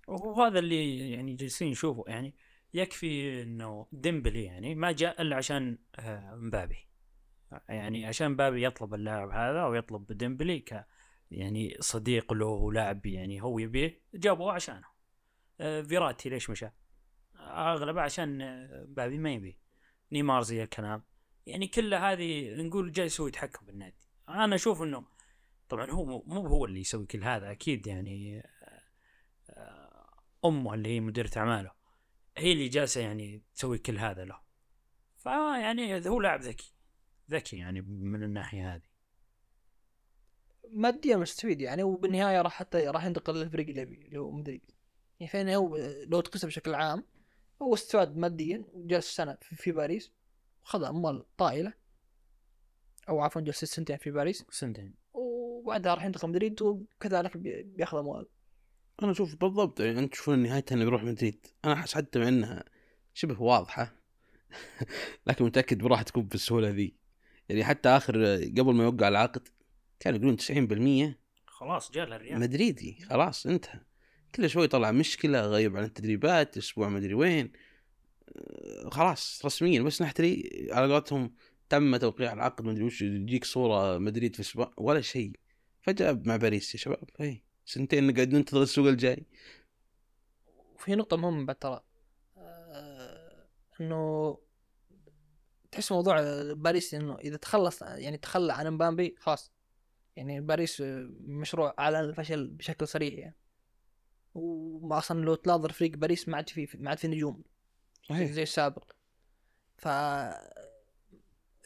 [0.08, 2.36] وهذا اللي يعني جالسين نشوفه يعني
[2.74, 6.88] يكفي إنه ديمبلي يعني ما جاء إلا عشان آه، مبابي.
[7.70, 10.86] يعني عشان مبابي يطلب اللاعب هذا أو يطلب ديمبلي ك
[11.32, 14.88] يعني صديق له ولاعب يعني هو يبيه جابوه عشانه.
[15.60, 16.70] آه، فيراتي ليش مشى؟
[17.39, 19.58] أغلبه عشان آه، مبابي ما يبيه.
[20.12, 21.03] نيمار زي الكلام.
[21.45, 24.07] يعني كل هذه نقول جالس هو يتحكم بالنادي.
[24.29, 25.05] أنا أشوف إنه
[25.69, 28.43] طبعا هو مو هو اللي يسوي كل هذا أكيد يعني
[30.45, 31.71] أمه اللي هي مديرة أعماله
[32.37, 34.39] هي اللي جالسة يعني تسوي كل هذا له.
[35.17, 36.73] فيعني هو لاعب ذكي
[37.31, 38.95] ذكي يعني من الناحية هذه.
[40.71, 44.71] ماديا مستفيد يعني وبالنهاية راح حتى راح ينتقل للفريق اللي يبي اللي هو مدريد.
[45.19, 45.77] يعني فين هو
[46.07, 47.05] لو تقيسه بشكل عام
[47.61, 50.11] هو استفاد ماديا وجلس سنة في باريس.
[50.66, 51.74] وخذ اموال طائلة.
[53.09, 54.45] أو عفوا جلس سنتين في باريس.
[54.49, 54.93] سنتين.
[55.13, 58.28] وبعدها راح ينتقل مدريد وكذلك بياخذ اموال
[59.03, 61.45] أنا أشوف بالضبط يعني أنت تشوفون نهايتها إنه بيروح مدريد.
[61.66, 62.63] أنا أحس حتى مع إنها
[63.13, 63.95] شبه واضحة.
[65.28, 66.95] لكن متأكد راح تكون بالسهولة ذي.
[67.49, 69.47] يعني حتى آخر قبل ما يوقع العقد
[69.99, 70.38] كانوا يقولون
[71.11, 72.39] 90% خلاص جاء الريال.
[72.39, 72.97] مدريدي.
[73.09, 73.80] خلاص انتهى.
[74.36, 77.51] كل شوي طلع مشكلة غيب عن التدريبات أسبوع مدري وين.
[78.91, 79.82] خلاص رسميا.
[79.82, 81.36] بس نحتري على قولتهم
[81.69, 85.32] تم توقيع العقد مدري وش يجيك صورة مدريد في أسبوع ولا شيء.
[85.82, 87.09] فجاب مع باريس يا شباب.
[87.21, 89.26] اي سنتين قاعد ننتظر السوق الجاي.
[90.76, 91.84] وفي نقطة مهمة بعد ترى.
[92.38, 93.47] آه،
[93.82, 94.38] إنه
[95.71, 96.21] تحس موضوع
[96.53, 99.51] باريس إنه إذا تخلص يعني تخلى عن مبامبي خلاص.
[100.15, 100.84] يعني باريس
[101.19, 103.38] مشروع اعلن الفشل بشكل صريح يعني.
[104.34, 107.43] وما أصلا لو تناظر فريق باريس ما عاد في ما عاد في نجوم.
[108.10, 108.32] صحيح.
[108.32, 108.91] زي السابق.
[109.78, 109.88] ف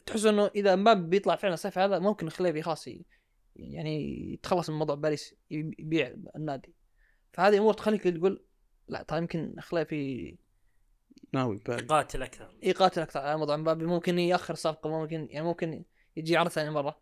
[0.06, 2.88] تحس إنه إذا مبابي بيطلع فعلا الصيف هذا ممكن خليفي خلاص
[3.56, 6.74] يعني يتخلص من موضوع باريس يبيع النادي.
[7.32, 8.44] فهذه أمور تخليك تقول
[8.88, 10.36] لا ترى يمكن خليفي
[11.32, 11.86] ناوي باري.
[11.86, 12.56] قاتل أكثر.
[12.62, 13.86] يقاتل أكثر على موضوع مبابي.
[13.86, 15.84] ممكن يأخر الصفقه ممكن يعني ممكن
[16.16, 17.00] يجي عرض ثاني مرة.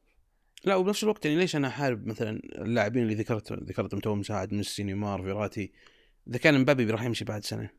[0.64, 4.82] لا وبنفس الوقت يعني ليش أنا أحارب مثلا اللاعبين اللي ذكرت ذكرتهم تو مساعد ميسي
[4.82, 5.72] نيمار فيراتي؟
[6.28, 7.70] إذا كان مبابي راح يمشي بعد سنة.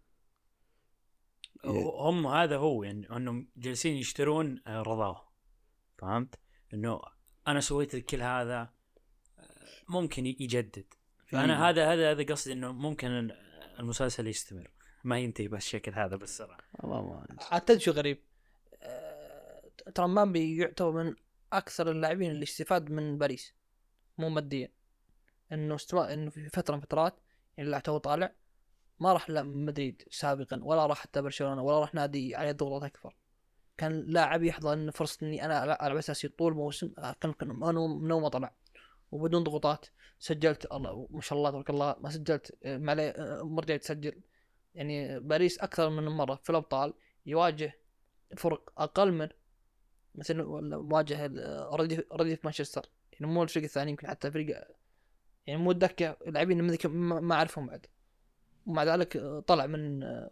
[1.65, 5.29] هم هذا هو يعني إنهم جالسين يشترون آه، رضاه
[5.97, 6.35] فهمت؟
[6.73, 7.01] إنه
[7.47, 8.73] أنا سويت كل هذا
[9.39, 9.43] آه،
[9.89, 10.85] ممكن يجدد.
[11.27, 13.31] فأنا هذا هذا هذا قصدي إنه ممكن
[13.79, 14.71] المسلسل يستمر.
[15.03, 16.57] ما ينتهي بهالشكل هذا بالسرعة.
[16.83, 18.23] الله ما عاد تدري شو غريب؟
[18.81, 21.15] آه، ترى مبابي يعتبر من
[21.53, 23.53] أكثر اللاعبين اللي استفاد من باريس.
[24.17, 24.71] مو ماديا.
[25.51, 27.19] إنه استوى إنه في فترة من فترات
[27.57, 28.35] يعني لا تو طالع.
[28.99, 33.15] ما راح مدريد سابقا ولا راح حتى برشلونة ولا راح نادي عليه ضغوطات أكبر.
[33.79, 37.77] كان لاعب يحظى ان فرصة إني أنا ألعب اساسي طول موسم آه، كان من
[38.11, 38.53] اول ما طلع
[39.11, 39.85] وبدون ضغوطات
[40.19, 43.77] سجلت الله ما شاء الله تبارك الله ما سجلت آه، ما عليه آه، مرة جاي
[43.77, 44.21] تسجل.
[44.75, 46.93] يعني باريس أكثر من مرة في الأبطال
[47.25, 47.79] يواجه
[48.37, 49.29] فرق أقل من
[50.15, 51.27] مثل ولا مواجهة
[51.75, 52.89] رديف رديف مانشستر.
[53.11, 54.63] يعني مو الفريق الثاني يمكن حتى فريق
[55.47, 57.85] يعني مو الدكه لاعبين ما أعرفهم بعد.
[58.65, 60.29] ومع ذلك آه، طلع من آه،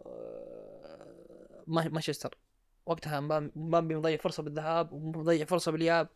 [1.66, 2.38] ما- مانشستر.
[2.86, 6.08] وقتها مبابي مضيع فرصة بالذهاب ومضيع فرصة بالإياب.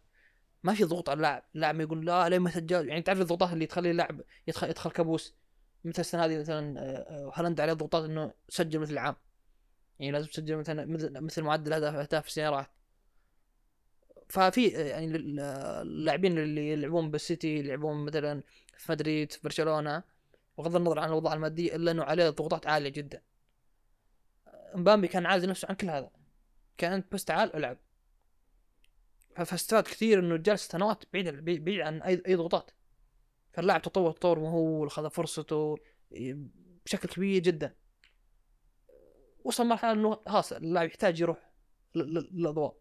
[0.62, 1.42] ما في ضغوط على اللاعب.
[1.54, 5.34] اللاعب يقول لا ليه ما سجل؟ يعني تعرف الضغوطات اللي تخلي اللاعب يدخل يدخل كابوس؟
[5.84, 9.16] مثل السنة هذه مثلا آه، آه، هالاند عليه ضغوطات إنه سجل مثل العام
[10.00, 10.84] يعني لازم تسجل مثلا
[11.20, 12.66] مثل معدل اهداف اهداف السيارات
[14.28, 15.40] ففي يعني ال-
[15.82, 18.42] اللاعبين اللي يلعبون بالسيتي يلعبون مثلا
[18.78, 20.02] في مدريد في برشلونة
[20.58, 23.22] بغض النظر عن الاوضاع الماديه إلا إنه عليه ضغوطات عالية جدا.
[24.74, 26.10] مبامبي كان عازل نفسه عن كل هذا.
[26.78, 27.78] كان بس تعال ألعب.
[29.36, 32.70] فاستفاد كثير إنه جالس سنوات بعيد بعيد عن اي أي ضغوطات.
[33.52, 35.76] فاللاعب تطور تطور مهول خذ فرصته
[36.84, 37.74] بشكل كبير جدا.
[39.44, 41.50] وصل مرحلة إنه خلاص اللاعب يحتاج يروح
[41.94, 42.76] للأضواء.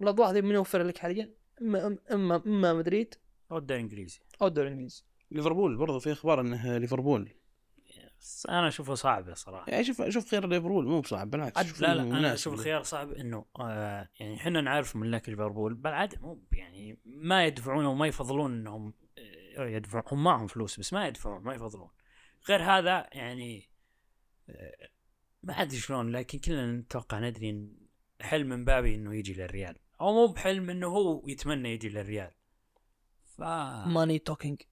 [0.00, 3.14] الأضواء هذه من يوفر لك حاليا؟ اما اما إما مدريد
[3.50, 4.20] أو الدوري الإنجليزي.
[4.42, 5.02] أو الدوري الإنجليزي.
[5.30, 7.34] ليفربول برضو في إخبار إنه ليفربول.
[8.20, 9.70] بس أنا أشوفه صعب صراحة.
[9.70, 12.34] يعني شوف شوف خير ليفربول مو بصعب بالعكس لا لا أنا.
[12.34, 17.46] أشوف الخيار صعب إنه آه يعني إحنا نعرف ملاك ليفربول بل عاد مو يعني ما
[17.46, 18.94] يدفعون وما يفضلون إنهم
[19.58, 21.88] آه، يدفعون هم معهم فلوس بس ما يدفعون ما يفضلون.
[22.48, 23.70] غير هذا يعني
[24.48, 24.88] آه،
[25.42, 27.76] ما ادري شلون لكن كلنا نتوقع ندري إن
[28.20, 29.76] حلم مبابي إنه يجي للريال.
[30.00, 32.30] أو مو بحلم إنه هو يتمنى يجي للريال.
[33.24, 33.40] ف
[33.86, 34.62] money talking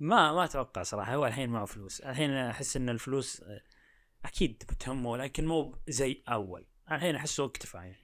[0.00, 2.00] ما ما أتوقع صراحة هو الحين معه فلوس.
[2.00, 3.62] الحين أحس إن الفلوس آه،
[4.24, 6.66] أكيد بتهمه لكن مو زي أول.
[6.92, 7.96] الحين أحسه اكتفى يعني.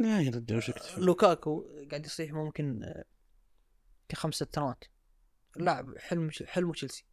[0.00, 1.00] لا يا رجال وش اكتفى.
[1.00, 3.04] لوكاكو قاعد يصيح ممكن آه،
[4.08, 4.84] كخمس ست سنوات.
[5.56, 7.04] لاعب حلم حلمه تشيلسي.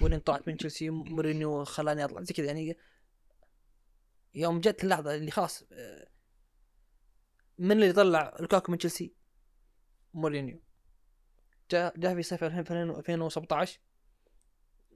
[0.00, 2.22] وين طلعت من تشيلسي مورينيو خلاني أطلع.
[2.22, 2.76] زي كذا يعني
[4.34, 6.08] يوم جت اللحظة اللي خلاص آه،
[7.58, 9.14] من اللي طلع لوكاكو من تشيلسي؟
[10.14, 10.62] مورينيو.
[11.70, 13.78] جاء جاء في صيف 2017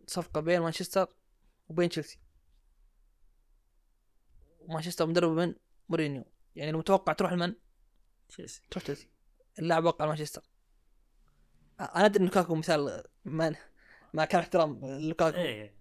[0.06, 1.08] صفقة بين مانشستر
[1.68, 2.18] وبين تشيلسي.
[4.60, 5.54] ومانشستر مدرب من
[5.88, 6.24] مورينيو.
[6.56, 7.54] يعني المتوقع تروح لمن؟
[8.28, 8.62] تشيلسي.
[8.70, 9.08] تروح تشيلسي.
[9.58, 10.42] اللاعب وقع مانشستر.
[11.80, 13.54] أنا أدري ان لوكاكو مثال ما
[14.14, 15.36] ما كان احترام لوكاكو.
[15.36, 15.74] إيه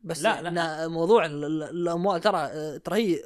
[0.00, 0.88] بس لا، لا.
[0.88, 3.22] موضوع ال- ال- الأموال ترى ترى هي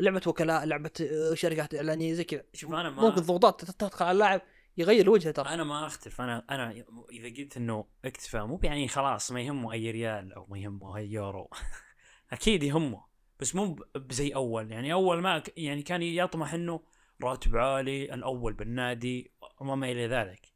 [0.00, 0.90] لعبة وكلاء لعبة
[1.34, 2.42] شركات إعلانية زي كذا.
[2.52, 4.42] شوف أنا ما ممكن ضغوطات تدخل على اللاعب.
[4.76, 5.48] يغير وجهه ترى.
[5.48, 6.20] أنا ما أختلف.
[6.20, 10.58] أنا أنا إذا قلت إنه اكتفى مو يعني خلاص ما يهمه أي ريال أو ما
[10.58, 11.50] يهمه أي يورو.
[12.32, 13.04] أكيد يهمه
[13.40, 14.72] بس مو بزي أول.
[14.72, 16.80] يعني أول ما يعني كان يطمح إنه
[17.22, 20.54] راتب عالي الأول بالنادي وما إلى ذلك.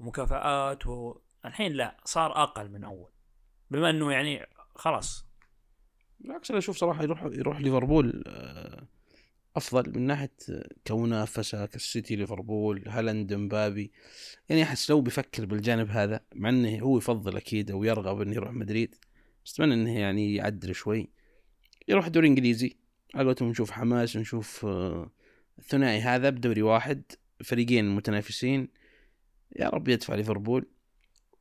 [0.00, 1.18] مكافآت و...
[1.44, 3.10] الحين لا صار أقل من أول.
[3.70, 5.26] بما إنه يعني خلاص.
[6.20, 8.86] بالعكس أنا أشوف صراحة يروح يروح ليفربول آه،
[9.56, 10.32] أفضل من ناحية
[10.84, 13.92] كمنافسة كالسيتي ليفربول هالاند مبابي.
[14.48, 18.52] يعني أحس لو بيفكر بالجانب هذا مع إنه هو يفضل أكيد أو يرغب إنه يروح
[18.52, 18.94] مدريد
[19.44, 21.08] بس أتمنى إنه يعني يعدل شوي.
[21.88, 22.76] يروح دوري انجليزي
[23.14, 25.10] على قولتهم نشوف حماس ونشوف آه،
[25.58, 27.02] الثنائي هذا بدوري واحد
[27.44, 28.68] فريقين متنافسين.
[29.56, 30.66] يا رب يدفع ليفربول.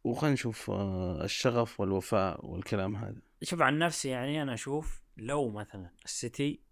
[0.04, 3.22] وخلينا نشوف آه، الشغف والوفاء والكلام هذا.
[3.44, 6.65] شوف عن نفسي يعني أنا أشوف لو مثلا السيتي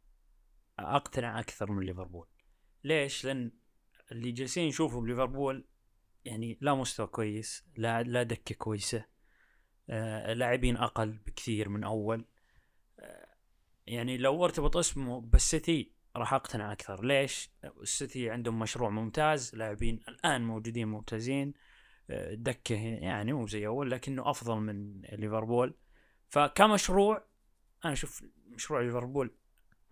[0.79, 2.27] أقتنع أكثر من ليفربول.
[2.83, 3.51] ليش؟ لأن
[4.11, 5.65] اللي جالسين نشوفه بليفربول
[6.25, 9.05] يعني لا مستوى كويس لا لا دكة كويسة.
[9.89, 12.25] آه لاعبين أقل بكثير من أول.
[12.99, 13.27] آه
[13.87, 17.05] يعني لو ارتبط اسمه بالسيتي راح أقتنع أكثر.
[17.05, 17.49] ليش؟
[17.81, 21.53] السيتي عندهم مشروع ممتاز لاعبين الآن موجودين ممتازين.
[22.09, 25.73] آه، دكة يعني مو زي أول لكنه أفضل من ليفربول.
[26.29, 27.23] فكمشروع
[27.85, 29.35] أنا أشوف مشروع ليفربول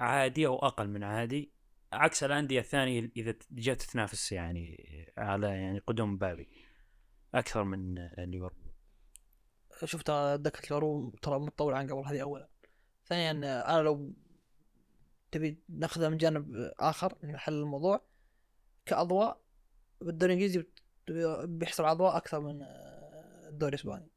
[0.01, 1.51] عادي أو أقل من عادي
[1.93, 4.77] عكس الأندية الثانية إذا جت تنافس يعني
[5.17, 6.49] على يعني قدوم بابي
[7.33, 8.71] أكثر من ليفربول.
[9.85, 12.49] شفت دكة الورو ترى متطور عن قبل هذه اولا.
[13.05, 13.31] ثانيا
[13.73, 14.13] أنا لو
[15.31, 18.01] تبي نأخذها من جانب آخر حل الموضوع
[18.85, 19.41] كأضواء
[20.01, 20.65] بالدوري الإنجليزي
[21.43, 22.61] بيحصل اضواء أكثر من
[23.47, 24.07] الدوري الإسباني.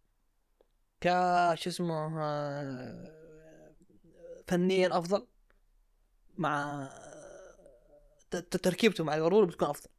[1.00, 1.08] ك
[1.54, 3.74] شو اسمه آه،
[4.46, 5.26] فنيا أفضل
[6.38, 6.88] مع
[8.30, 9.90] تركيبته مع ليفربول بتكون أفضل.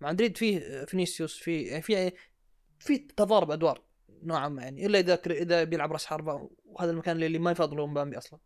[0.00, 2.12] مع مدريد فيه فينيسيوس في يعني في
[2.78, 3.82] في تضارب أدوار
[4.22, 8.18] نوعا ما يعني إلا إذا إذا بيلعب راس حربة وهذا المكان اللي ما يفضله مبامبي
[8.18, 8.38] أصلا.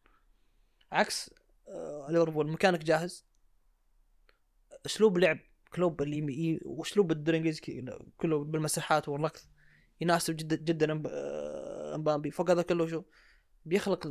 [0.92, 1.30] عكس
[1.68, 3.24] آه، ليفربول مكانك جاهز.
[4.86, 5.38] أسلوب لعب
[5.74, 7.84] كلوب اللي وأسلوب الدوري الانجليزي
[8.16, 9.40] كله بالمساحات والركض
[10.00, 13.02] يناسب جدا جدا آه، مبامبي فوق هذا كله شو؟
[13.64, 14.02] بيخلق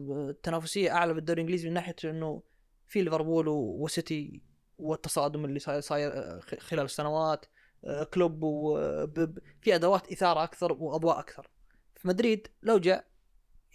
[0.43, 2.41] تنافسية أعلى بالدوري الإنجليزي من ناحية إنه
[2.89, 4.41] في ليفربول وسيتي
[4.77, 7.45] والتصادم اللي صاير آه، خلال السنوات
[7.85, 11.49] آه، كلوب وبيب في أدوات إثارة أكثر وأضواء أكثر.
[11.95, 13.05] في مدريد لو جاء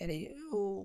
[0.01, 0.37] يعني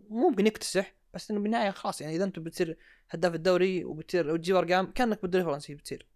[0.10, 2.78] ممكن يكتسح بس إنه بالنهاية خلاص يعني إذا أنت بتصير
[3.10, 6.08] هداف الدوري وبتصير وتجيب ارقام كأنك بالدوري الفرنسي بتصير.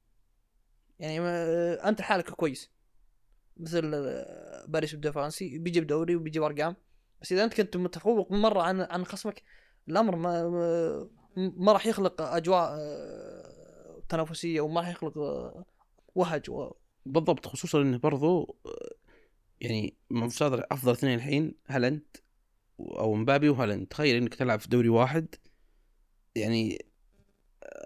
[1.00, 2.72] يعني ما أنت حالك كويس.
[3.58, 6.76] مثل آه، باريس بالدوري الفرنسي بيجيب دوري وبيجيب ارقام
[7.22, 9.44] بس إذا أنت كنت متفوق مرة عن عن خصمك
[9.90, 15.66] الأمر ما ما, راح يخلق أجواء آه، تنافسية وما راح يخلق آه،
[16.16, 16.72] وهج و-
[17.06, 18.96] بالضبط خصوصا إنه برضو آه،
[19.62, 22.02] يعني مصادر أفضل اثنين الحين هالاند
[22.80, 23.88] أو مبابي وهالاند.
[23.88, 25.36] تخيل إنك تلعب في دوري واحد
[26.36, 26.86] يعني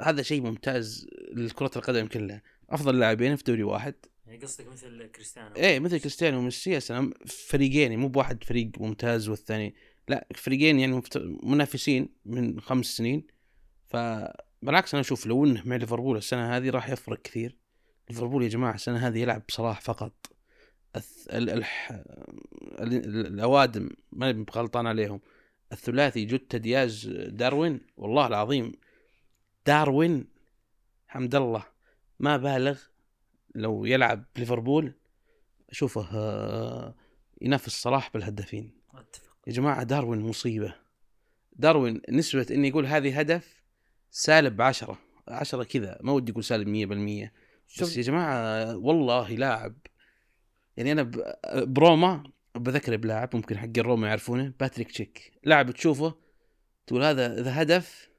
[0.01, 2.41] هذا شيء ممتاز لكرة القدم كلها.
[2.69, 3.95] أفضل لاعبين في دوري واحد.
[4.25, 5.55] يعني قصدك مثل كريستيانو.
[5.55, 6.77] إيه مثل كريستيانو وميسي.
[6.77, 9.75] أصلاً فريقين يعني مو بواحد فريق ممتاز والثاني
[10.07, 11.01] لا فريقين يعني
[11.43, 13.27] منافسين من خمس سنين.
[13.88, 17.57] فبالعكس أنا أشوف لو إنه مع ليفربول السنة هذه راح يفرق كثير.
[18.09, 20.13] ليفربول يا جماعة السنة هذه يلعب بصلاح فقط.
[20.95, 21.27] الث...
[21.29, 21.49] ال...
[21.49, 21.91] الح...
[21.91, 22.93] ال...
[22.93, 25.21] ال- الأوادم ما غلطان عليهم.
[25.71, 28.71] الثلاثي جوتا دياز داروين والله العظيم
[29.65, 30.27] داروين
[31.07, 31.63] حمد الله.
[32.19, 32.79] ما بالغ
[33.55, 34.93] لو يلعب ليفربول
[35.69, 36.95] أشوفه آه،
[37.41, 38.71] ينافس صلاح بالهدافين.
[39.47, 40.75] يا جماعة داروين مصيبة.
[41.53, 43.56] داروين نسبة اني يقول هذه هدف
[44.11, 44.97] سالب عشرة
[45.27, 45.99] عشرة كذا.
[46.01, 47.33] ما ودي أقول سالب مية بالمية.
[47.67, 49.75] شوف- بس يا جماعة والله لاعب.
[50.77, 51.11] يعني أنا
[51.63, 52.23] بروما
[52.55, 55.31] بذكر بلاعب ممكن حق الروما يعرفونه باتريك تشيك.
[55.43, 56.15] لاعب تشوفه
[56.87, 58.09] تقول هذا اذا هدف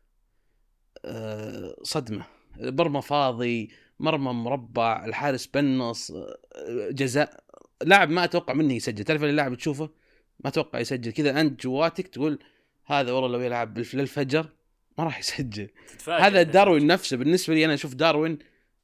[1.05, 2.24] آه، صدمة.
[2.57, 3.70] مرمى فاضي
[4.01, 6.39] مرمى مربع الحارس بالنص آه،
[6.91, 7.45] جزاء.
[7.82, 9.05] لاعب ما أتوقع منه يسجل.
[9.05, 9.91] تعرف اللاعب تشوفه؟
[10.41, 11.12] ما أتوقع يسجل.
[11.12, 12.39] كذا أنت جواتك تقول
[12.86, 14.49] هذا والله لو يلعب للفجر
[14.99, 15.71] ما راح يسجل.
[16.09, 17.17] هذا داروين نفسه.
[17.17, 18.39] بالنسبة لي أنا أشوف داروين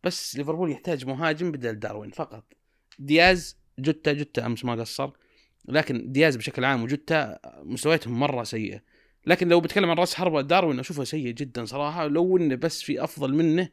[0.04, 2.44] بس ليفربول يحتاج مهاجم بدل داروين فقط.
[2.98, 5.10] دياز جوتا جوتا أمس ما قصر.
[5.64, 8.82] لكن دياز بشكل عام وجوتا مستوياتهم مرة سيئة.
[9.26, 12.06] لكن لو بتكلم عن رأس حربة داروين أشوفه سيء جدا صراحة.
[12.06, 13.68] لو إنه بس في أفضل منه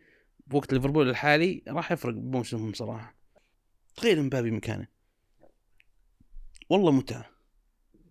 [0.47, 3.15] بوقت ليفربول الحالي راح يفرق بموسمهم صراحة.
[3.95, 4.87] تخيل مبابي مكانه.
[6.69, 7.25] والله متعة.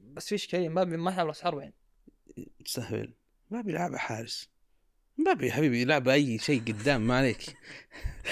[0.03, 1.75] بس في اشكاليه ما ما يلعب رأس حربة يعني.
[2.65, 3.13] تستهبل.
[3.51, 4.51] مبابي لعبه حارس.
[5.19, 7.57] مبابي يا حبيبي لعب أي شيء قدام ما عليك.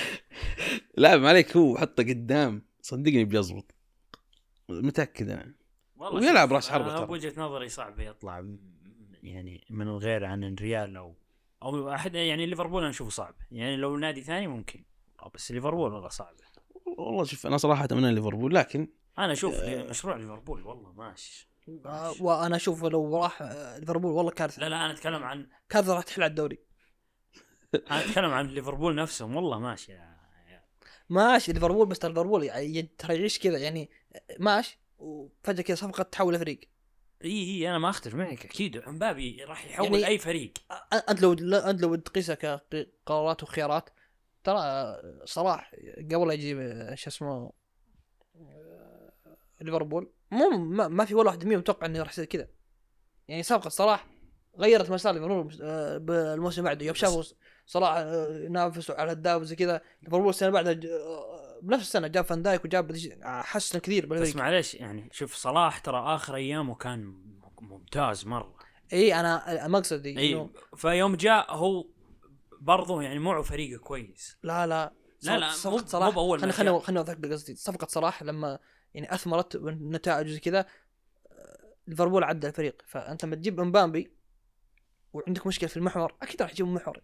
[0.99, 2.63] لعب ما عليك هو حطه قدام.
[2.83, 3.75] صدقني بيزبط.
[4.69, 5.55] متأكد أنا.
[5.97, 7.07] والله ويلعب راس حربة أنا ترى.
[7.07, 8.45] بوجهه نظري صعب يطلع
[9.23, 11.15] يعني من الغير عن الريال أو
[11.63, 13.35] أو أحد يعني ليفربول أنا أشوفه صعب.
[13.53, 14.85] يعني لو نادي ثاني ممكن.
[15.21, 16.35] آه، بس ليفربول والله صعب.
[16.87, 18.89] والله شوف أنا صراحة أتمنى ليفربول لكن
[19.19, 21.48] أنا أشوف مشروع ليفربول والله ماشي.
[21.87, 24.61] آه، وأنا أشوف لو راح آه، ليفربول والله كارثة.
[24.63, 26.59] لا لا أنا أتكلم عن كارثة راح تحل على الدوري.
[27.91, 30.19] أنا أتكلم عن ليفربول نفسهم والله ماشي يا-
[31.09, 33.91] ماشي ليفربول بس ليفربول يعني ترى يعيش كذا؟ يعني
[34.39, 34.81] ماشي.
[34.99, 36.61] وفجأة كذا صفقة تحول لفريق
[37.25, 38.77] إي إي أنا ما أختلف معك أكيد.
[38.77, 40.53] امبابي راح يحول يعني- أي فريق.
[41.09, 43.91] أنت لو أنت لو تقيسها كقرارات وخيارات
[44.45, 45.75] ترى صلاح
[46.13, 46.55] قبل يجي
[46.97, 47.53] شو اسمه
[49.61, 52.49] ليفربول مو ما, ما في ولا واحد منهم متوقع إنه راح يصير كذا.
[53.29, 54.07] يعني صفقه صلاح
[54.59, 56.87] غيرت مسار ليفربول آه، بالموسم بعده.
[56.87, 57.23] يوم شافوا
[57.67, 62.43] صلاح آه، ينافسوا على الهداف وزي كذا ليفربول السنة بعدها آه، بنفس السنة جاب فان
[62.43, 67.15] دايك وجاب حسن كثير بس بالفريق معليش يعني شوف صلاح ترى آخر أيامه كان
[67.61, 68.55] ممتاز مرة.
[68.93, 71.87] إي أنا مقصدي إي فيوم جاء هو
[72.61, 74.37] برضو يعني معه فريقه كويس.
[74.43, 74.93] لا لا.
[75.23, 76.51] لا، لا، صفقة مو- صلاح مو جاء.
[76.51, 77.55] خليني اوضح لك قصدي.
[77.57, 78.59] صفقة صلاح لما
[78.95, 80.67] يعني أثمرت نتائج زي كذا
[81.33, 82.83] آه، ليفربول عدى الفريق.
[82.87, 84.11] فأنت لما تجيب امبابي
[85.13, 87.01] وعندك مشكلة في المحور أكيد راح تجيب محور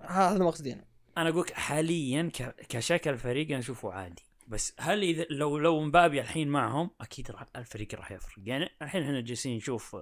[0.00, 0.84] هذا مقصدي أنا.
[1.18, 2.30] أنا أقول حاليا.
[2.68, 4.22] كشكل فريق أنا أشوفه عادي.
[4.48, 8.38] بس هل إذا لو لو مبابي الحين معهم أكيد راح الفريق راح يفرق.
[8.46, 9.96] يعني الحين إحنا جالسين نشوف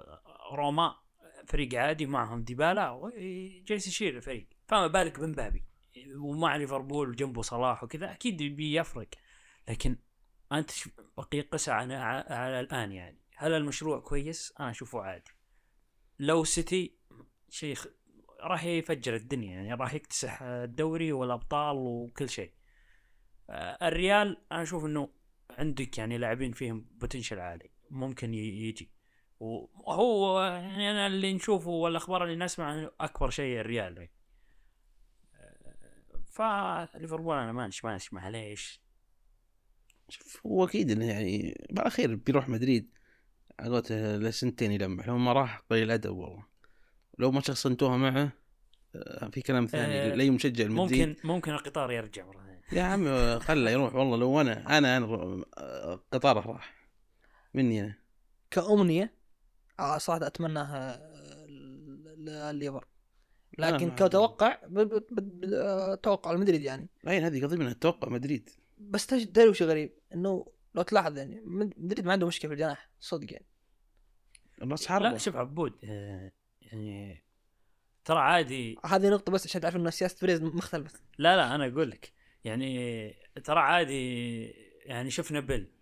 [0.52, 0.94] روما
[1.46, 3.12] فريق عادي معهم ديبالا
[3.66, 4.46] جالس يشيل الفريق.
[4.66, 5.64] فما بالك بمبابي
[6.16, 9.08] ومع ليفربول جنبه صلاح وكذا أكيد بيفرق.
[9.68, 9.96] لكن
[10.52, 10.70] أنت
[11.16, 13.18] بقي قسى على, على الآن يعني.
[13.36, 15.30] هل المشروع كويس؟ أنا أشوفه عادي.
[16.18, 16.98] لو سيتي
[17.48, 17.86] شيخ
[18.40, 22.52] راح يفجر الدنيا يعني راح يكتسح الدوري والأبطال وكل شيء.
[23.50, 25.08] آه، الريال أنا أشوف إنه
[25.50, 27.70] عندك يعني لاعبين فيهم potential عالي.
[27.90, 28.90] ممكن يجي.
[29.40, 34.08] وهو يعني أنا اللي نشوفه والأخبار اللي نسمع أكبر شيء الريال.
[36.40, 38.85] آه، فليفربول أنا مانش مانش معليش
[40.08, 42.96] شوف هو أكيد إنه يعني بالاخير بيروح مدريد.
[43.60, 46.44] على قولته لسنتين يلمح لو ما راح قليل أدب والله.
[47.18, 48.32] لو ما شخصنتوها معه
[48.96, 52.62] آه، في كلام ثاني آه، لأي مشجع المدريد ممكن ممكن القطار يرجع مرة ثانية.
[52.72, 54.16] يا عم خله يروح والله.
[54.16, 55.06] لو أنا أنا أنا
[55.58, 56.88] آه، قطاره راح.
[57.54, 57.94] مني أنا.
[58.50, 59.14] كأمنية
[59.80, 61.00] آه، صراحة أتمناها
[62.18, 62.84] لليفر.
[63.58, 64.58] لكن كتوقع
[66.02, 66.88] توقع المدريد يعني.
[67.04, 68.50] الحين هذه قضية من التوقع مدريد.
[68.78, 71.40] بس تج- تدري وش غريب إنه لو تلاحظ يعني
[71.76, 73.46] مدريد ما عنده مشكلة في الجناح صدق يعني.
[74.62, 77.22] الراس لا حربه شوف عبود آه، يعني
[78.04, 78.76] ترى عادي.
[78.86, 81.00] هذه نقطة بس عشان تعرف إنه سياسة بيريز مختلفة.
[81.18, 82.12] لا لا أنا أقول لك
[82.44, 83.14] يعني
[83.44, 84.44] ترى عادي
[84.86, 85.72] يعني شفنا بيل.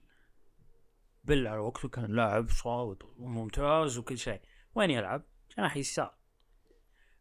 [1.24, 4.40] بيل على وقته كان لاعب صامد وممتاز وكل شيء.
[4.74, 5.22] وين يلعب؟
[5.56, 6.14] جناح يسار.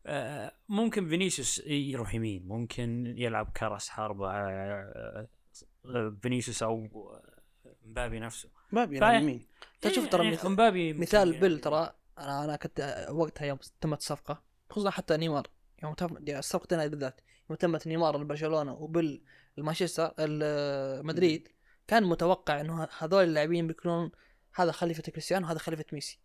[0.05, 5.27] آه، ممكن فينيسيوس يروح يمين ممكن يلعب كراس حربة آه،
[6.21, 6.87] فينيسيوس أو
[7.85, 8.49] مبابي نفسه.
[8.71, 9.47] بابي فا- على اليمين
[9.81, 13.57] تشوف يعني ترى مثال- مبابي مثال ممكن بيل يعني- ترى أنا أنا كنت وقتها يوم
[13.81, 15.47] تمت الصفقة خصوصا حتى نيمار.
[15.83, 19.23] يوم تم يعني الصفقتين هذه بالذات يوم تمت نيمار لبرشلونة وبيل
[19.57, 20.13] المانشستر
[21.03, 21.47] مدريد
[21.87, 24.11] كان متوقع إنه هذول اللاعبين بيكونون
[24.55, 26.19] هذا خليفة كريستيانو وهذا خليفة ميسي.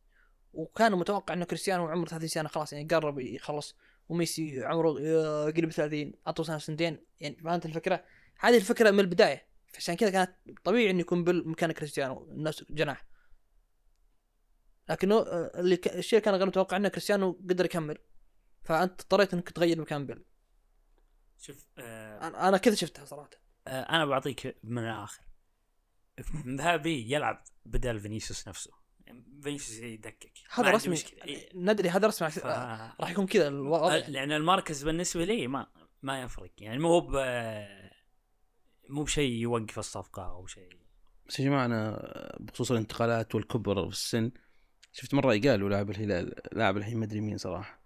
[0.52, 3.76] وكان متوقع إنه كريستيانو عمره 30 سنة خلاص يعني قرب يخلص
[4.08, 7.04] وميسي عمره آه، قريب 30 اعطوه سنة سنتين.
[7.20, 8.04] يعني فهمت الفكرة؟
[8.38, 9.47] هذه الفكرة من البداية.
[9.76, 10.30] عشان كذا كانت
[10.64, 13.06] طبيعي إنه يكون بيل مكان كريستيانو نفس جناح.
[14.88, 15.88] لكنه آه، اللي ك...
[15.88, 17.98] الشيء كان غير متوقع إنه كريستيانو قدر يكمل.
[18.62, 20.24] فأنت اضطريت إنك تغير مكان بيل.
[21.38, 23.30] شوف آه، أنا كذا شفتها صراحة.
[23.66, 25.22] آه، أنا بعطيك من الآخر.
[26.44, 28.70] مبابي يلعب بدل فينيسيوس نفسه.
[29.42, 30.32] فينيسيوس يدكك.
[30.50, 30.96] هذا رسمي.
[31.24, 31.48] إيه.
[31.54, 32.46] ندري هذا رسمي ف...
[32.46, 33.96] آه، راح يكون كذا الوضع.
[33.96, 35.66] لأن المركز بالنسبة لي ما
[36.02, 36.52] ما يفرق.
[36.58, 37.16] يعني مو ب
[38.88, 40.68] مو بشيء يوقف الصفقة أو شيء.
[41.28, 44.30] بس يا جماعة أنا بخصوص الانتقالات والكبر في السن
[44.92, 47.82] شفت مرة قالوا لاعب الهلال لاعب الحين ما أدري مين صراحة.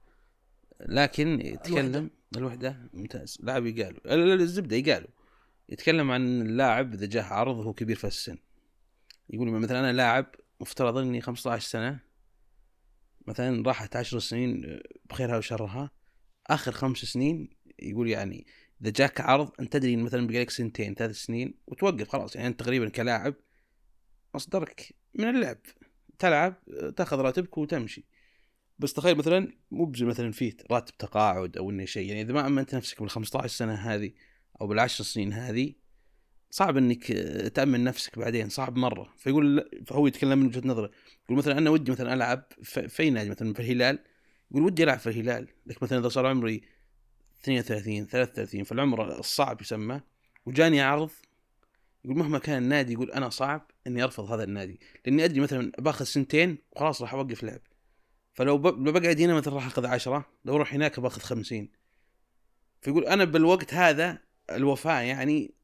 [0.81, 2.91] لكن يتكلم الوحدة.
[2.93, 3.39] ممتاز.
[3.41, 5.11] لاعب يقالوا الزبدة يقالوا
[5.69, 8.39] يتكلم عن اللاعب إذا جاه عرض وهو كبير في السن.
[9.31, 12.01] يقول مثلا أنا لاعب مفترض إني 15 سنة.
[13.27, 14.81] مثلا راحت 10 سنين
[15.11, 15.91] بخيرها وشرها.
[16.47, 18.47] آخر خمس سنين يقول يعني
[18.83, 22.37] إذا جاك عرض أنت تدري مثلا بقى لك سنتين ثلاث سنين وتوقف خلاص.
[22.37, 23.35] يعني أنت تقريبا كلاعب
[24.35, 25.59] مصدرك من اللعب.
[26.19, 26.55] تلعب
[26.97, 28.05] تأخذ راتبك وتمشي.
[28.79, 32.09] بس تخيل مثلا مو مثلا فيه راتب تقاعد أو إنه شيء.
[32.09, 34.13] يعني إذا ما أمنت نفسك بال 15 سنة هذه
[34.61, 35.75] أو بالعشر سنين هذه
[36.51, 37.13] صعب إنك
[37.55, 38.49] تأمن نفسك بعدين.
[38.49, 39.15] صعب مرة.
[39.17, 40.91] فيقول فهو يتكلم من وجهة نظره.
[41.25, 42.45] يقول مثلا أنا ودي مثلا ألعب
[42.89, 43.99] في نادي مثلا في الهلال.
[44.51, 45.49] يقول ودي ألعب في الهلال.
[45.67, 46.63] لكن مثلا إذا صار عمري
[47.43, 50.01] 32 33 فالعمر الصعب يسمى.
[50.47, 51.11] وجاني عرض
[52.05, 56.05] يقول مهما كان النادي يقول أنا صعب إني أرفض هذا النادي لأني أدري مثلا باخذ
[56.05, 57.61] سنتين وخلاص راح أوقف لعب.
[58.33, 61.71] فلو بقعد هنا مثلا راح أخذ عشرة لو أروح هناك باخذ خمسين.
[62.81, 64.19] فيقول أنا بالوقت هذا
[64.51, 65.55] الوفاء يعني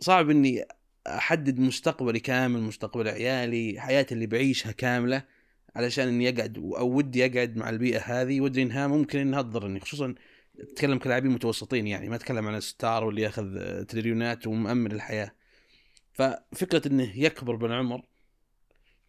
[0.00, 0.64] صعب إني
[1.06, 5.24] أحدد مستقبلي كامل مستقبل عيالي حياتي اللي بعيشها كاملة
[5.76, 8.40] علشان إني أقعد أو ودي أقعد مع البيئة هذه.
[8.40, 10.14] وادري إنها ممكن إنها تضرني خصوصا
[10.60, 15.34] اتكلم كلاعبين متوسطين يعني ما اتكلم عن ستار واللي ياخذ تريليونات ومؤمن الحياة.
[16.12, 18.02] ففكرة إنه يكبر بالعمر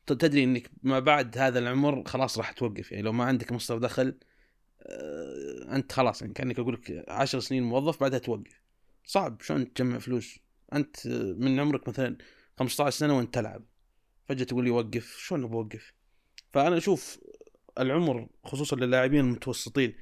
[0.06, 2.92] تدري إنك ما بعد هذا العمر خلاص راح توقف.
[2.92, 4.20] يعني لو ما عندك مصدر دخل
[4.82, 8.62] آه، أنت خلاص يعني كأنك أقول لك 10 سنين موظف بعدها توقف.
[9.06, 9.42] صعب.
[9.42, 10.40] شلون تجمع فلوس؟
[10.74, 12.18] أنت من عمرك مثلا
[12.60, 13.66] 15 سنة وأنت تلعب.
[14.30, 15.94] فجأة تقول لي وقف شلون بوقف
[16.52, 17.20] فأنا أشوف
[17.80, 19.96] العمر خصوصا للاعبين المتوسطين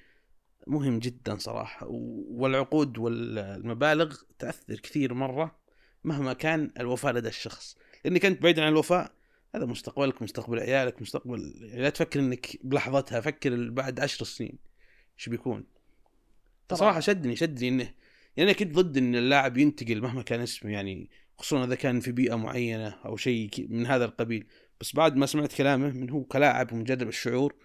[0.67, 1.87] مهم جدا صراحة
[2.29, 5.55] والعقود والمبالغ تأثر كثير مرة
[6.03, 7.77] مهما كان الوفاء لدى الشخص.
[8.05, 9.11] لانك أنت بعيدا عن الوفاء
[9.55, 14.57] هذا مستقبلك مستقبل عيالك مستقبل يعني لا تفكر إنك بلحظتها فكر بعد عشر سنين
[15.17, 15.63] إيش بيكون.
[16.73, 17.93] صراحة شدني شدني إنه
[18.37, 22.11] يعني أنا كنت ضد إن اللاعب ينتقل مهما كان اسمه يعني خصوصا إذا كان في
[22.11, 24.47] بيئة معينة أو شيء من هذا القبيل.
[24.81, 27.55] بس بعد ما سمعت كلامه من هو كلاعب ومجرب الشعور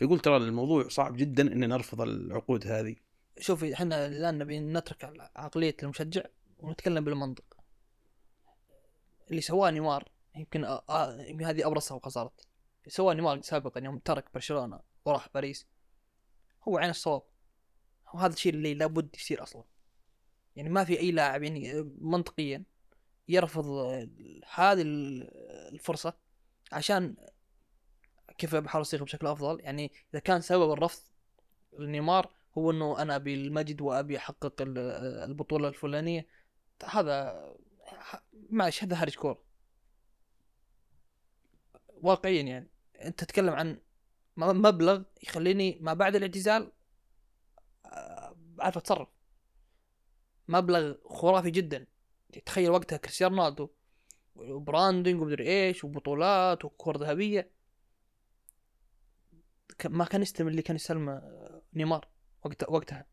[0.00, 2.96] فيقول ترى الموضوع صعب جدا ان نرفض العقود هذه.
[3.38, 6.22] شوفي إحنا الآن نبي نترك عقلية المشجع
[6.58, 7.44] ونتكلم بالمنطق.
[9.30, 12.46] اللي سواه نيمار يمكن آه آه يمكن هذه أبرز صفقه صارت.
[12.88, 15.66] سواه نيمار سابقا يوم ترك برشلونة وراح باريس
[16.68, 17.22] هو عين الصواب.
[18.14, 19.64] وهذا الشيء اللي لابد يصير أصلا.
[20.56, 22.64] يعني ما في أي لاعب يعني منطقيا
[23.28, 24.08] يرفض آه،
[24.54, 25.30] هذه ال-
[25.74, 26.14] الفرصة
[26.72, 27.16] عشان
[28.40, 29.60] كيف بحاول اصيغه بشكل أفضل.
[29.60, 31.02] يعني إذا كان سبب الرفض
[31.78, 34.78] لنيمار هو إنه أنا أبي المجد وأبي أحقق ال-
[35.30, 36.26] البطولة الفلانية
[36.84, 37.44] هذا
[38.50, 39.42] معلش هذا هرج كوره
[42.02, 42.68] واقعيا يعني
[43.04, 43.80] أنت تتكلم عن
[44.36, 46.72] مبلغ يخليني ما بعد الاعتزال
[47.86, 49.08] آه، أعرف أتصرف.
[50.48, 51.86] مبلغ خرافي جدا.
[52.46, 53.68] تخيل وقتها كريستيانو رونالدو
[54.36, 57.50] و branding ومدري إيش وبطولات وكور ذهبية.
[59.84, 61.22] ما كان يستلم اللي كان يستلمه
[61.74, 62.08] نيمار
[62.44, 63.06] وقت وقتها.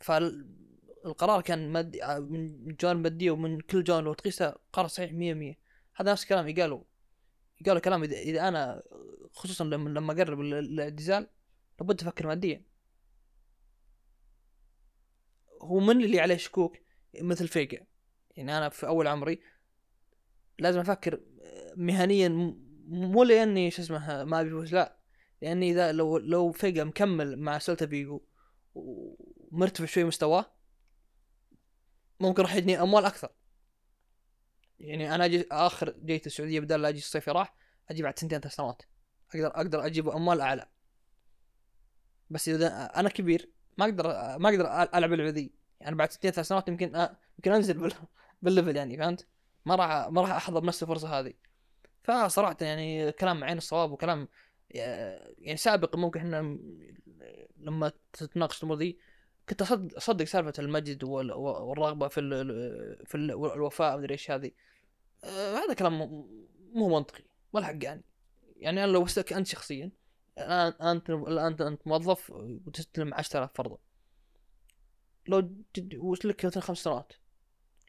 [0.00, 5.58] فالقرار كان مادي من جوانب مادية ومن كل جانب لو تقيسه قرار صحيح مية مية.
[5.94, 6.84] هذا نفس كلام قالوا.
[7.66, 8.82] قالوا كلام إذا, إذا أنا
[9.32, 11.28] خصوصا لما لما أقرب ال- الاعتزال
[11.80, 12.64] لابد أفكر ماديا.
[15.62, 16.78] هو من اللي عليه شكوك
[17.20, 17.86] مثل فيجا؟
[18.36, 19.42] يعني أنا في أول عمري
[20.58, 21.20] لازم أفكر
[21.76, 22.56] مهنيا
[22.92, 24.96] مو لأني شو اسمه ما فلوس لا.
[25.42, 28.20] لأني إذا لو لو فيجا مكمل مع سلتا فيجو
[28.74, 30.52] ومرتفع شوي مستواه
[32.20, 33.28] ممكن راح يجني أموال أكثر.
[34.80, 37.54] يعني أنا أجي آخر جيت السعودية بدل لا أجي الصيف راح
[37.90, 38.82] أجي بعد سنتين ثلاث سنوات.
[39.34, 40.68] أقدر أقدر أجيب أموال أعلى.
[42.30, 44.04] بس إذا أنا كبير ما أقدر
[44.38, 44.66] ما أقدر
[44.98, 45.54] ألعب اللعبة ذي.
[45.80, 47.94] يعني بعد سنتين ثلاث سنوات يمكن يمكن أنزل بال-
[48.42, 49.26] بال level يعني فهمت؟
[49.66, 51.34] ما راح ما راح احظى بنفس الفرصة هذه.
[52.04, 54.28] فصراحة يعني كلام عين الصواب وكلام
[54.70, 56.58] يعني سابقا ممكن إحنا
[57.56, 58.98] لما تتناقش الأمور ذي
[59.48, 62.20] كنت اصدق أصدق سالفة المجد وال- والرغبة في
[63.06, 64.50] في ال الوفاء مدري إيش هذه.
[65.24, 65.98] آه، هذا كلام
[66.72, 68.04] مو- منطقي ولا حق يعني.
[68.56, 69.90] يعني أنا لو بسالك أنت شخصيا
[70.38, 73.78] الآن انت الآن أنت موظف وتستلم 10000 فرضا.
[75.28, 75.40] لو
[75.76, 77.12] جد- وش لك مثلا خمس سنوات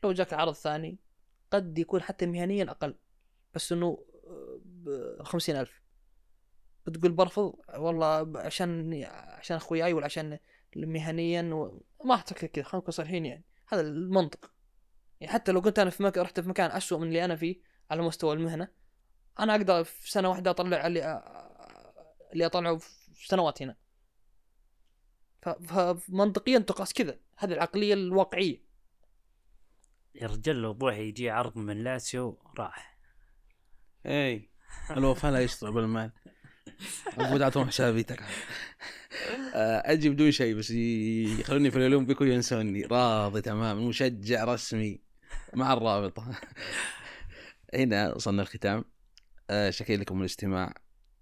[0.03, 0.97] لو جاك عرض ثاني
[1.51, 2.95] قد يكون حتى مهنيا أقل.
[3.53, 4.05] بس إنه
[4.65, 5.83] ب 50000
[6.85, 10.39] بتقول برفض؟ والله عشان عشان اخوياي ولا عشان
[10.75, 11.81] مهنيا و...
[12.05, 12.63] ما أعتقد كذا.
[12.63, 13.43] خلينا نكون صريحين يعني.
[13.67, 14.51] هذا المنطق.
[15.21, 17.61] يعني حتى لو كنت أنا في مكان رحت في مكان اسوء من اللي أنا فيه
[17.91, 18.67] على مستوى المهنة
[19.39, 21.23] أنا أقدر في سنة واحدة أطلع اللي
[22.33, 23.75] اللي أطلعه في سنوات هنا.
[25.41, 25.49] ف...
[25.49, 27.19] فمنطقيا تقاس كذا.
[27.37, 28.63] هذه العقلية الواقعية.
[30.15, 32.92] يا رجال لو بوحي يجي عرض من لاسيو راح.
[34.05, 34.49] اي
[34.91, 36.11] الوفاء لا يشترى بالمال.
[37.19, 38.23] اعطوهم حسابيتك
[39.55, 45.01] آه، أجي بدون شيء بس يخلوني في الاولمبيك وينسوني راضي تمام مشجع رسمي
[45.53, 46.39] مع الرابطة.
[47.73, 48.85] هنا وصلنا الختام.
[49.49, 50.73] آه، شكرا لكم الاستماع.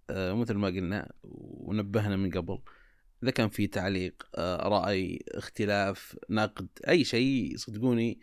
[0.09, 2.59] آه، مثل ما قلنا ونبهنا من قبل
[3.23, 4.27] إذا كان في تعليق
[4.67, 8.19] رأي اختلاف نقد أي شيء صدقوني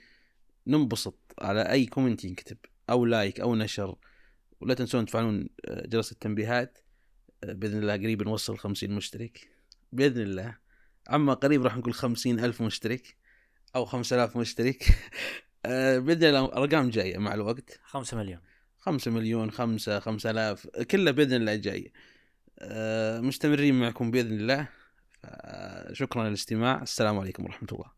[0.67, 2.59] ننبسط على أي comment ينكتب
[2.91, 3.97] أو like أو نشر.
[4.61, 6.79] ولا تنسون تفعلون آه، جرس التنبيهات
[7.45, 9.49] آه، بإذن الله قريب نوصل 50 مشترك.
[9.93, 10.57] بإذن الله.
[11.13, 13.17] أما قريب راح نقول 50 ألف مشترك
[13.77, 14.85] أو 5000 مشترك.
[15.67, 17.81] آه، بإذن الله ارقام جاية مع الوقت.
[17.85, 18.41] خمسة مليون.
[18.79, 21.93] 5 مليون 5 5000 كلها بإذن الله جاي.
[23.23, 24.69] مستمرين معكم بإذن الله.
[25.93, 26.83] شكرا للاستماع.
[26.83, 27.98] السلام عليكم ورحمة الله.